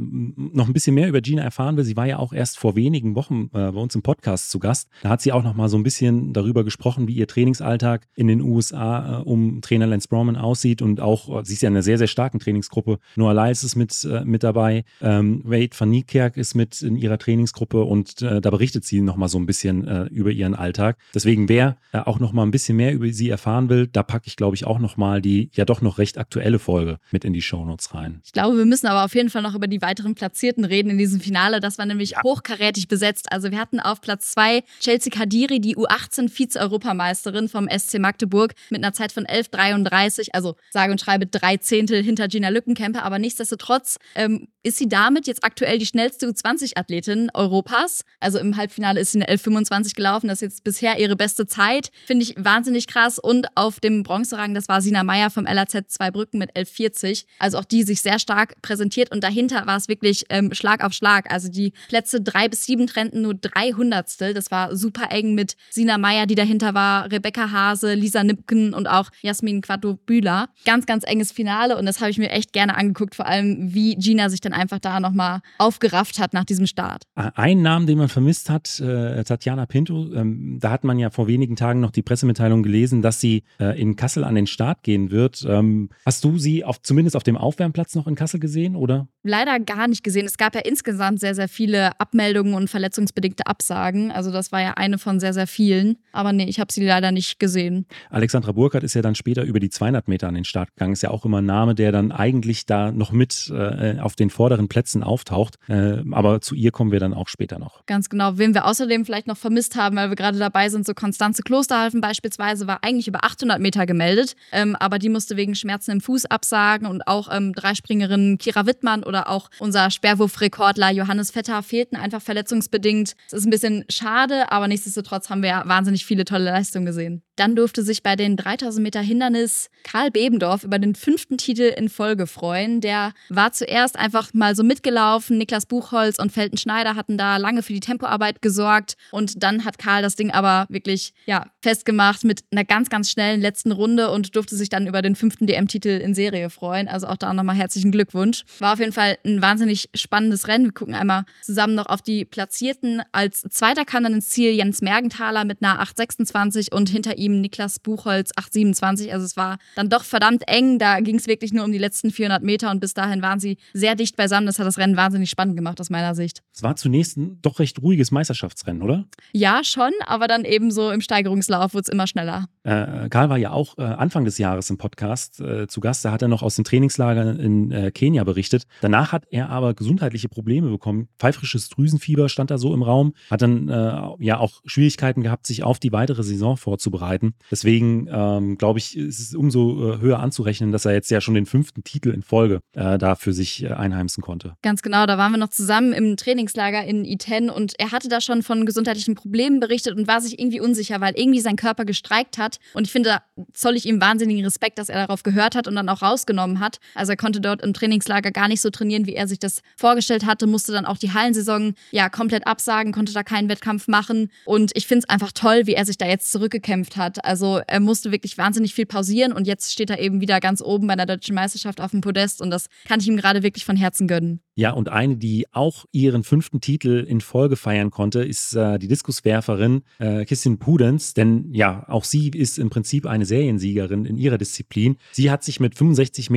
noch 0.00 0.66
ein 0.66 0.72
bisschen 0.72 0.94
mehr 0.94 1.08
über 1.08 1.20
Gina 1.20 1.42
erfahren 1.42 1.76
will, 1.76 1.84
sie 1.84 1.96
war 1.96 2.06
ja 2.06 2.18
auch 2.18 2.32
erst 2.32 2.58
vor 2.58 2.74
wenigen 2.74 3.14
Wochen 3.14 3.50
äh, 3.52 3.70
bei 3.70 3.80
uns 3.80 3.94
im 3.94 4.00
Podcast 4.00 4.50
zu 4.50 4.58
Gast. 4.58 4.88
Da 5.02 5.10
hat 5.10 5.20
sie 5.20 5.32
auch 5.32 5.42
noch 5.42 5.54
mal 5.54 5.68
so 5.68 5.76
ein 5.76 5.82
bisschen 5.82 6.32
darüber 6.32 6.64
gesprochen, 6.64 7.06
wie 7.06 7.12
ihr 7.12 7.26
Trainingsalltag 7.26 8.06
in 8.14 8.28
den 8.28 8.40
USA 8.40 9.20
äh, 9.20 9.22
um 9.22 9.60
Trainer 9.60 9.86
Lance 9.86 10.08
Browman 10.08 10.36
aussieht 10.36 10.80
und 10.80 11.00
auch, 11.00 11.40
äh, 11.40 11.44
sie 11.44 11.52
ist 11.52 11.62
ja 11.62 11.68
in 11.68 11.74
einer 11.74 11.82
sehr, 11.82 11.98
sehr 11.98 12.06
starken 12.06 12.38
Trainingsgruppe. 12.38 12.98
Noah 13.16 13.34
Lyles 13.34 13.62
ist 13.62 13.76
mit, 13.76 14.04
äh, 14.04 14.24
mit 14.24 14.42
dabei, 14.42 14.84
ähm, 15.02 15.42
Wade 15.44 15.76
van 15.78 15.90
Niekerk 15.90 16.38
ist 16.38 16.54
mit 16.54 16.80
in 16.80 16.96
ihrer 16.96 17.18
Trainingsgruppe 17.18 17.82
und 17.84 18.22
äh, 18.22 18.40
da 18.40 18.48
berichtet 18.48 18.86
sie 18.86 19.02
noch 19.02 19.16
mal 19.16 19.28
so 19.28 19.38
ein 19.38 19.46
bisschen 19.46 19.80
über 20.10 20.30
ihren 20.30 20.54
Alltag. 20.54 20.96
Deswegen, 21.14 21.48
wer 21.48 21.76
auch 21.92 22.20
noch 22.20 22.32
mal 22.32 22.42
ein 22.42 22.50
bisschen 22.50 22.76
mehr 22.76 22.92
über 22.92 23.08
sie 23.12 23.28
erfahren 23.28 23.68
will, 23.68 23.86
da 23.86 24.02
packe 24.02 24.26
ich, 24.26 24.36
glaube 24.36 24.54
ich, 24.54 24.66
auch 24.66 24.78
noch 24.78 24.96
mal 24.96 25.20
die 25.20 25.50
ja 25.52 25.64
doch 25.64 25.82
noch 25.82 25.98
recht 25.98 26.18
aktuelle 26.18 26.58
Folge 26.58 26.98
mit 27.10 27.24
in 27.24 27.32
die 27.32 27.42
Shownotes 27.42 27.94
rein. 27.94 28.20
Ich 28.24 28.32
glaube, 28.32 28.56
wir 28.56 28.66
müssen 28.66 28.86
aber 28.86 29.04
auf 29.04 29.09
jeden 29.14 29.30
Fall 29.30 29.42
noch 29.42 29.54
über 29.54 29.66
die 29.66 29.82
weiteren 29.82 30.14
Platzierten 30.14 30.64
reden 30.64 30.90
in 30.90 30.98
diesem 30.98 31.20
Finale. 31.20 31.60
Das 31.60 31.78
war 31.78 31.86
nämlich 31.86 32.10
ja. 32.10 32.22
hochkarätig 32.22 32.88
besetzt. 32.88 33.32
Also 33.32 33.50
wir 33.50 33.58
hatten 33.58 33.80
auf 33.80 34.00
Platz 34.00 34.32
zwei 34.32 34.62
Chelsea 34.80 35.12
Kadiri, 35.12 35.60
die 35.60 35.76
U18 35.76 36.28
Vize-Europameisterin 36.28 37.48
vom 37.48 37.68
SC 37.68 37.98
Magdeburg 37.98 38.54
mit 38.70 38.82
einer 38.82 38.92
Zeit 38.92 39.12
von 39.12 39.24
11,33, 39.24 40.28
also 40.32 40.56
sage 40.70 40.92
und 40.92 41.00
schreibe 41.00 41.26
drei 41.26 41.56
Zehntel 41.56 42.02
hinter 42.02 42.28
Gina 42.28 42.48
Lückenkämper. 42.48 43.02
Aber 43.02 43.18
nichtsdestotrotz 43.18 43.98
ähm, 44.14 44.48
ist 44.62 44.76
sie 44.76 44.88
damit 44.88 45.26
jetzt 45.26 45.42
aktuell 45.42 45.78
die 45.78 45.86
schnellste 45.86 46.26
U20-Athletin 46.26 47.30
Europas. 47.32 48.02
Also 48.20 48.38
im 48.38 48.56
Halbfinale 48.56 49.00
ist 49.00 49.12
sie 49.12 49.22
eine 49.22 49.34
11,25 49.34 49.94
gelaufen. 49.94 50.28
Das 50.28 50.38
ist 50.38 50.42
jetzt 50.42 50.64
bisher 50.64 50.98
ihre 50.98 51.16
beste 51.16 51.46
Zeit. 51.46 51.90
Finde 52.06 52.24
ich 52.24 52.34
wahnsinnig 52.36 52.86
krass. 52.86 53.18
Und 53.18 53.46
auf 53.54 53.80
dem 53.80 54.02
Bronzerang, 54.02 54.54
das 54.54 54.68
war 54.68 54.82
Sina 54.82 55.02
Meyer 55.02 55.30
vom 55.30 55.44
LAZ 55.44 55.88
Zweibrücken 55.88 56.38
mit 56.38 56.54
11,40. 56.56 57.24
Also 57.38 57.58
auch 57.58 57.64
die 57.64 57.82
sich 57.82 58.02
sehr 58.02 58.18
stark 58.18 58.60
präsentiert 58.62 58.99
und 59.08 59.24
dahinter 59.24 59.66
war 59.66 59.78
es 59.78 59.88
wirklich 59.88 60.24
ähm, 60.28 60.52
Schlag 60.52 60.84
auf 60.84 60.92
Schlag. 60.92 61.32
Also 61.32 61.48
die 61.48 61.72
Plätze 61.88 62.20
drei 62.20 62.48
bis 62.48 62.66
sieben 62.66 62.86
trennten 62.86 63.22
nur 63.22 63.34
drei 63.34 63.72
Hundertstel. 63.72 64.34
Das 64.34 64.50
war 64.50 64.76
super 64.76 65.10
eng 65.10 65.34
mit 65.34 65.56
Sina 65.70 65.96
Meyer, 65.96 66.26
die 66.26 66.34
dahinter 66.34 66.74
war, 66.74 67.10
Rebecca 67.10 67.50
Hase, 67.50 67.94
Lisa 67.94 68.22
Nipken 68.22 68.74
und 68.74 68.86
auch 68.86 69.10
Jasmin 69.22 69.62
Quattro-Bühler. 69.62 70.48
Ganz, 70.66 70.84
ganz 70.84 71.04
enges 71.06 71.32
Finale 71.32 71.78
und 71.78 71.86
das 71.86 72.00
habe 72.00 72.10
ich 72.10 72.18
mir 72.18 72.30
echt 72.30 72.52
gerne 72.52 72.76
angeguckt, 72.76 73.14
vor 73.14 73.26
allem 73.26 73.72
wie 73.72 73.94
Gina 73.96 74.28
sich 74.28 74.40
dann 74.40 74.52
einfach 74.52 74.78
da 74.78 75.00
nochmal 75.00 75.40
aufgerafft 75.58 76.18
hat 76.18 76.34
nach 76.34 76.44
diesem 76.44 76.66
Start. 76.66 77.04
Ein 77.14 77.62
Namen, 77.62 77.86
den 77.86 77.98
man 77.98 78.08
vermisst 78.08 78.50
hat, 78.50 78.80
äh, 78.80 79.22
Tatjana 79.24 79.66
Pinto, 79.66 80.12
ähm, 80.12 80.58
da 80.60 80.70
hat 80.70 80.84
man 80.84 80.98
ja 80.98 81.10
vor 81.10 81.28
wenigen 81.28 81.56
Tagen 81.56 81.80
noch 81.80 81.90
die 81.90 82.02
Pressemitteilung 82.02 82.62
gelesen, 82.62 83.02
dass 83.02 83.20
sie 83.20 83.44
äh, 83.58 83.80
in 83.80 83.96
Kassel 83.96 84.24
an 84.24 84.34
den 84.34 84.46
Start 84.46 84.82
gehen 84.82 85.10
wird. 85.10 85.46
Ähm, 85.48 85.90
hast 86.04 86.24
du 86.24 86.38
sie 86.38 86.64
auf, 86.64 86.82
zumindest 86.82 87.16
auf 87.16 87.22
dem 87.22 87.36
Aufwärmplatz 87.36 87.94
noch 87.94 88.06
in 88.06 88.14
Kassel 88.14 88.40
gesehen, 88.40 88.76
oder? 88.76 88.89
Leider 89.22 89.58
gar 89.60 89.88
nicht 89.88 90.02
gesehen. 90.02 90.26
Es 90.26 90.38
gab 90.38 90.54
ja 90.54 90.62
insgesamt 90.62 91.20
sehr, 91.20 91.34
sehr 91.34 91.48
viele 91.48 91.98
Abmeldungen 92.00 92.54
und 92.54 92.68
verletzungsbedingte 92.68 93.46
Absagen. 93.46 94.10
Also 94.10 94.30
das 94.30 94.52
war 94.52 94.62
ja 94.62 94.74
eine 94.74 94.98
von 94.98 95.20
sehr, 95.20 95.34
sehr 95.34 95.46
vielen. 95.46 95.96
Aber 96.12 96.32
nee, 96.32 96.44
ich 96.44 96.60
habe 96.60 96.72
sie 96.72 96.84
leider 96.84 97.12
nicht 97.12 97.38
gesehen. 97.38 97.86
Alexandra 98.08 98.52
Burkhardt 98.52 98.84
ist 98.84 98.94
ja 98.94 99.02
dann 99.02 99.14
später 99.14 99.42
über 99.42 99.60
die 99.60 99.70
200 99.70 100.08
Meter 100.08 100.28
an 100.28 100.34
den 100.34 100.44
Start 100.44 100.70
gegangen. 100.74 100.92
Ist 100.92 101.02
ja 101.02 101.10
auch 101.10 101.24
immer 101.24 101.38
ein 101.38 101.46
Name, 101.46 101.74
der 101.74 101.92
dann 101.92 102.12
eigentlich 102.12 102.66
da 102.66 102.92
noch 102.92 103.12
mit 103.12 103.52
äh, 103.54 103.98
auf 103.98 104.16
den 104.16 104.30
vorderen 104.30 104.68
Plätzen 104.68 105.02
auftaucht. 105.02 105.56
Äh, 105.68 106.02
aber 106.12 106.40
zu 106.40 106.54
ihr 106.54 106.70
kommen 106.70 106.92
wir 106.92 107.00
dann 107.00 107.14
auch 107.14 107.28
später 107.28 107.58
noch. 107.58 107.84
Ganz 107.86 108.08
genau. 108.08 108.38
Wen 108.38 108.54
wir 108.54 108.64
außerdem 108.64 109.04
vielleicht 109.04 109.26
noch 109.26 109.36
vermisst 109.36 109.76
haben, 109.76 109.96
weil 109.96 110.08
wir 110.08 110.16
gerade 110.16 110.38
dabei 110.38 110.68
sind, 110.68 110.86
so 110.86 110.94
Konstanze 110.94 111.42
Klosterhalfen 111.42 112.00
beispielsweise 112.00 112.66
war 112.66 112.82
eigentlich 112.82 113.08
über 113.08 113.24
800 113.24 113.60
Meter 113.60 113.86
gemeldet. 113.86 114.34
Ähm, 114.52 114.76
aber 114.76 114.98
die 114.98 115.08
musste 115.08 115.36
wegen 115.36 115.54
Schmerzen 115.54 115.90
im 115.92 116.00
Fuß 116.00 116.26
absagen 116.26 116.86
und 116.86 117.06
auch 117.06 117.28
ähm, 117.30 117.52
Dreispringerin 117.52 118.38
Kira 118.38 118.66
Wittmann 118.80 119.04
oder 119.04 119.28
auch 119.28 119.50
unser 119.58 119.90
Sperrwurfrekordler 119.90 120.90
Johannes 120.90 121.30
Vetter 121.30 121.62
fehlten 121.62 121.96
einfach 121.96 122.22
verletzungsbedingt. 122.22 123.14
Es 123.26 123.32
ist 123.32 123.46
ein 123.46 123.50
bisschen 123.50 123.84
schade, 123.90 124.50
aber 124.50 124.68
nichtsdestotrotz 124.68 125.30
haben 125.30 125.42
wir 125.42 125.62
wahnsinnig 125.66 126.06
viele 126.06 126.24
tolle 126.24 126.44
Leistungen 126.44 126.86
gesehen. 126.86 127.22
Dann 127.40 127.56
durfte 127.56 127.82
sich 127.82 128.02
bei 128.02 128.16
den 128.16 128.36
3000 128.36 128.82
Meter 128.82 129.00
Hindernis 129.00 129.70
Karl 129.82 130.10
Bebendorf 130.10 130.62
über 130.62 130.78
den 130.78 130.94
fünften 130.94 131.38
Titel 131.38 131.72
in 131.74 131.88
Folge 131.88 132.26
freuen. 132.26 132.82
Der 132.82 133.14
war 133.30 133.50
zuerst 133.52 133.98
einfach 133.98 134.34
mal 134.34 134.54
so 134.54 134.62
mitgelaufen. 134.62 135.38
Niklas 135.38 135.64
Buchholz 135.64 136.18
und 136.18 136.32
Felten 136.32 136.58
Schneider 136.58 136.96
hatten 136.96 137.16
da 137.16 137.38
lange 137.38 137.62
für 137.62 137.72
die 137.72 137.80
Tempoarbeit 137.80 138.42
gesorgt. 138.42 138.98
Und 139.10 139.42
dann 139.42 139.64
hat 139.64 139.78
Karl 139.78 140.02
das 140.02 140.16
Ding 140.16 140.30
aber 140.30 140.66
wirklich 140.68 141.14
ja, 141.24 141.46
festgemacht 141.62 142.24
mit 142.24 142.44
einer 142.52 142.66
ganz, 142.66 142.90
ganz 142.90 143.10
schnellen 143.10 143.40
letzten 143.40 143.72
Runde 143.72 144.10
und 144.10 144.36
durfte 144.36 144.54
sich 144.54 144.68
dann 144.68 144.86
über 144.86 145.00
den 145.00 145.16
fünften 145.16 145.46
DM-Titel 145.46 145.88
in 145.88 146.14
Serie 146.14 146.50
freuen. 146.50 146.88
Also 146.88 147.06
auch 147.06 147.16
da 147.16 147.32
nochmal 147.32 147.56
herzlichen 147.56 147.90
Glückwunsch. 147.90 148.44
War 148.58 148.74
auf 148.74 148.80
jeden 148.80 148.92
Fall 148.92 149.16
ein 149.24 149.40
wahnsinnig 149.40 149.88
spannendes 149.94 150.46
Rennen. 150.46 150.66
Wir 150.66 150.72
gucken 150.72 150.94
einmal 150.94 151.24
zusammen 151.40 151.74
noch 151.74 151.86
auf 151.86 152.02
die 152.02 152.26
Platzierten. 152.26 153.00
Als 153.12 153.40
zweiter 153.48 153.86
kam 153.86 154.02
dann 154.02 154.12
ins 154.12 154.28
Ziel 154.28 154.52
Jens 154.52 154.82
Mergenthaler 154.82 155.46
mit 155.46 155.62
einer 155.62 155.82
8,26 155.82 156.74
und 156.74 156.90
hinter 156.90 157.16
ihm 157.16 157.29
ihm 157.34 157.40
Niklas 157.40 157.78
Buchholz 157.78 158.32
8,27. 158.32 159.10
Also 159.12 159.24
es 159.24 159.36
war 159.36 159.58
dann 159.76 159.88
doch 159.88 160.04
verdammt 160.04 160.42
eng. 160.46 160.78
Da 160.78 161.00
ging 161.00 161.16
es 161.16 161.26
wirklich 161.26 161.52
nur 161.52 161.64
um 161.64 161.72
die 161.72 161.78
letzten 161.78 162.10
400 162.10 162.42
Meter 162.42 162.70
und 162.70 162.80
bis 162.80 162.94
dahin 162.94 163.22
waren 163.22 163.40
sie 163.40 163.58
sehr 163.72 163.94
dicht 163.94 164.16
beisammen. 164.16 164.46
Das 164.46 164.58
hat 164.58 164.66
das 164.66 164.78
Rennen 164.78 164.96
wahnsinnig 164.96 165.30
spannend 165.30 165.56
gemacht 165.56 165.80
aus 165.80 165.90
meiner 165.90 166.14
Sicht. 166.14 166.42
Es 166.54 166.62
war 166.62 166.76
zunächst 166.76 167.16
ein 167.16 167.38
doch 167.42 167.58
recht 167.58 167.80
ruhiges 167.82 168.10
Meisterschaftsrennen, 168.10 168.82
oder? 168.82 169.06
Ja, 169.32 169.62
schon, 169.64 169.92
aber 170.06 170.28
dann 170.28 170.44
eben 170.44 170.70
so 170.70 170.90
im 170.90 171.00
Steigerungslauf 171.00 171.74
wurde 171.74 171.82
es 171.82 171.88
immer 171.88 172.06
schneller. 172.06 172.46
Äh, 172.62 173.08
Karl 173.08 173.30
war 173.30 173.38
ja 173.38 173.52
auch 173.52 173.78
äh, 173.78 173.82
Anfang 173.82 174.24
des 174.24 174.38
Jahres 174.38 174.68
im 174.70 174.78
Podcast 174.78 175.40
äh, 175.40 175.66
zu 175.66 175.80
Gast. 175.80 176.04
Da 176.04 176.12
hat 176.12 176.22
er 176.22 176.28
noch 176.28 176.42
aus 176.42 176.56
dem 176.56 176.64
Trainingslager 176.64 177.38
in 177.38 177.70
äh, 177.70 177.90
Kenia 177.90 178.24
berichtet. 178.24 178.64
Danach 178.80 179.12
hat 179.12 179.24
er 179.30 179.50
aber 179.50 179.74
gesundheitliche 179.74 180.28
Probleme 180.28 180.70
bekommen. 180.70 181.08
Pfeifrisches 181.18 181.68
Drüsenfieber 181.68 182.28
stand 182.28 182.50
da 182.50 182.58
so 182.58 182.74
im 182.74 182.82
Raum. 182.82 183.14
Hat 183.30 183.42
dann 183.42 183.68
äh, 183.68 184.00
ja 184.18 184.38
auch 184.38 184.60
Schwierigkeiten 184.64 185.22
gehabt, 185.22 185.46
sich 185.46 185.62
auf 185.62 185.78
die 185.78 185.92
weitere 185.92 186.22
Saison 186.22 186.56
vorzubereiten 186.56 187.19
arbeiten. 187.20 187.34
Deswegen 187.50 188.08
ähm, 188.10 188.58
glaube 188.58 188.78
ich, 188.78 188.96
ist 188.96 189.20
es 189.20 189.34
umso 189.34 189.94
äh, 189.94 190.00
höher 190.00 190.20
anzurechnen, 190.20 190.72
dass 190.72 190.84
er 190.84 190.92
jetzt 190.92 191.10
ja 191.10 191.20
schon 191.20 191.34
den 191.34 191.46
fünften 191.46 191.84
Titel 191.84 192.10
in 192.10 192.22
Folge 192.22 192.60
äh, 192.72 192.98
da 192.98 193.14
für 193.14 193.32
sich 193.32 193.62
äh, 193.62 193.68
einheimsen 193.68 194.22
konnte. 194.22 194.54
Ganz 194.62 194.82
genau, 194.82 195.06
da 195.06 195.18
waren 195.18 195.32
wir 195.32 195.38
noch 195.38 195.48
zusammen 195.48 195.92
im 195.92 196.16
Trainingslager 196.16 196.84
in 196.84 197.04
Iten 197.04 197.50
und 197.50 197.74
er 197.78 197.92
hatte 197.92 198.08
da 198.08 198.20
schon 198.20 198.42
von 198.42 198.66
gesundheitlichen 198.66 199.14
Problemen 199.14 199.60
berichtet 199.60 199.96
und 199.96 200.08
war 200.08 200.20
sich 200.20 200.38
irgendwie 200.38 200.60
unsicher, 200.60 201.00
weil 201.00 201.14
irgendwie 201.16 201.40
sein 201.40 201.56
Körper 201.56 201.84
gestreikt 201.84 202.38
hat. 202.38 202.58
Und 202.74 202.86
ich 202.86 202.92
finde, 202.92 203.10
da 203.10 203.44
zoll 203.52 203.76
ich 203.76 203.86
ihm 203.86 204.00
wahnsinnigen 204.00 204.44
Respekt, 204.44 204.78
dass 204.78 204.88
er 204.88 205.06
darauf 205.06 205.22
gehört 205.22 205.54
hat 205.54 205.68
und 205.68 205.74
dann 205.74 205.88
auch 205.88 206.02
rausgenommen 206.02 206.60
hat. 206.60 206.78
Also 206.94 207.12
er 207.12 207.16
konnte 207.16 207.40
dort 207.40 207.62
im 207.62 207.74
Trainingslager 207.74 208.30
gar 208.30 208.48
nicht 208.48 208.60
so 208.60 208.70
trainieren, 208.70 209.06
wie 209.06 209.14
er 209.14 209.28
sich 209.28 209.38
das 209.38 209.62
vorgestellt 209.76 210.26
hatte, 210.26 210.46
musste 210.46 210.72
dann 210.72 210.86
auch 210.86 210.98
die 210.98 211.12
Hallensaison 211.12 211.74
ja 211.90 212.08
komplett 212.08 212.46
absagen, 212.46 212.92
konnte 212.92 213.12
da 213.12 213.22
keinen 213.22 213.48
Wettkampf 213.48 213.88
machen. 213.88 214.30
Und 214.44 214.72
ich 214.74 214.86
finde 214.86 215.04
es 215.04 215.08
einfach 215.08 215.32
toll, 215.32 215.62
wie 215.66 215.74
er 215.74 215.84
sich 215.84 215.98
da 215.98 216.06
jetzt 216.06 216.30
zurückgekämpft 216.32 216.96
hat 216.96 216.99
hat. 217.00 217.24
Also 217.24 217.60
er 217.66 217.80
musste 217.80 218.12
wirklich 218.12 218.38
wahnsinnig 218.38 218.74
viel 218.74 218.86
pausieren 218.86 219.32
und 219.32 219.48
jetzt 219.48 219.72
steht 219.72 219.90
er 219.90 219.98
eben 219.98 220.20
wieder 220.20 220.38
ganz 220.38 220.62
oben 220.62 220.86
bei 220.86 220.94
der 220.94 221.06
deutschen 221.06 221.34
Meisterschaft 221.34 221.80
auf 221.80 221.90
dem 221.90 222.00
Podest 222.00 222.40
und 222.40 222.50
das 222.50 222.66
kann 222.86 223.00
ich 223.00 223.08
ihm 223.08 223.16
gerade 223.16 223.42
wirklich 223.42 223.64
von 223.64 223.74
Herzen 223.74 224.06
gönnen. 224.06 224.40
Ja, 224.60 224.72
und 224.72 224.90
eine, 224.90 225.16
die 225.16 225.46
auch 225.52 225.86
ihren 225.90 226.22
fünften 226.22 226.60
Titel 226.60 227.02
in 227.08 227.22
Folge 227.22 227.56
feiern 227.56 227.90
konnte, 227.90 228.22
ist 228.22 228.54
äh, 228.54 228.78
die 228.78 228.88
Diskuswerferin 228.88 229.84
äh, 229.98 230.26
Kissin 230.26 230.58
Pudens. 230.58 231.14
Denn 231.14 231.48
ja, 231.50 231.88
auch 231.88 232.04
sie 232.04 232.28
ist 232.28 232.58
im 232.58 232.68
Prinzip 232.68 233.06
eine 233.06 233.24
Seriensiegerin 233.24 234.04
in 234.04 234.18
ihrer 234.18 234.36
Disziplin. 234.36 234.98
Sie 235.12 235.30
hat 235.30 235.44
sich 235.44 235.60
mit 235.60 235.76
65,98 235.76 236.30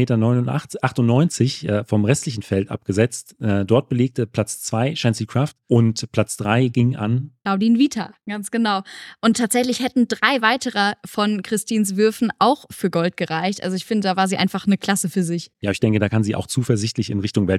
Meter 1.65 1.79
äh, 1.79 1.83
vom 1.83 2.05
restlichen 2.05 2.43
Feld 2.43 2.71
abgesetzt. 2.71 3.35
Äh, 3.41 3.65
dort 3.65 3.89
belegte 3.89 4.25
Platz 4.25 4.61
2 4.61 4.95
Shancy 4.95 5.25
Kraft 5.25 5.57
und 5.67 6.09
Platz 6.13 6.37
3 6.37 6.69
ging 6.69 6.95
an 6.95 7.33
Claudine 7.43 7.77
Vita, 7.77 8.13
ganz 8.25 8.51
genau. 8.51 8.83
Und 9.19 9.35
tatsächlich 9.35 9.81
hätten 9.81 10.07
drei 10.07 10.41
weitere 10.41 10.93
von 11.05 11.41
Christins 11.41 11.97
Würfen 11.97 12.31
auch 12.39 12.65
für 12.71 12.89
Gold 12.89 13.17
gereicht. 13.17 13.63
Also 13.63 13.75
ich 13.75 13.83
finde, 13.83 14.07
da 14.07 14.15
war 14.15 14.29
sie 14.29 14.37
einfach 14.37 14.65
eine 14.65 14.77
Klasse 14.77 15.09
für 15.09 15.23
sich. 15.23 15.51
Ja, 15.59 15.71
ich 15.71 15.81
denke, 15.81 15.99
da 15.99 16.07
kann 16.07 16.23
sie 16.23 16.35
auch 16.35 16.47
zuversichtlich 16.47 17.09
in 17.09 17.19
Richtung 17.19 17.49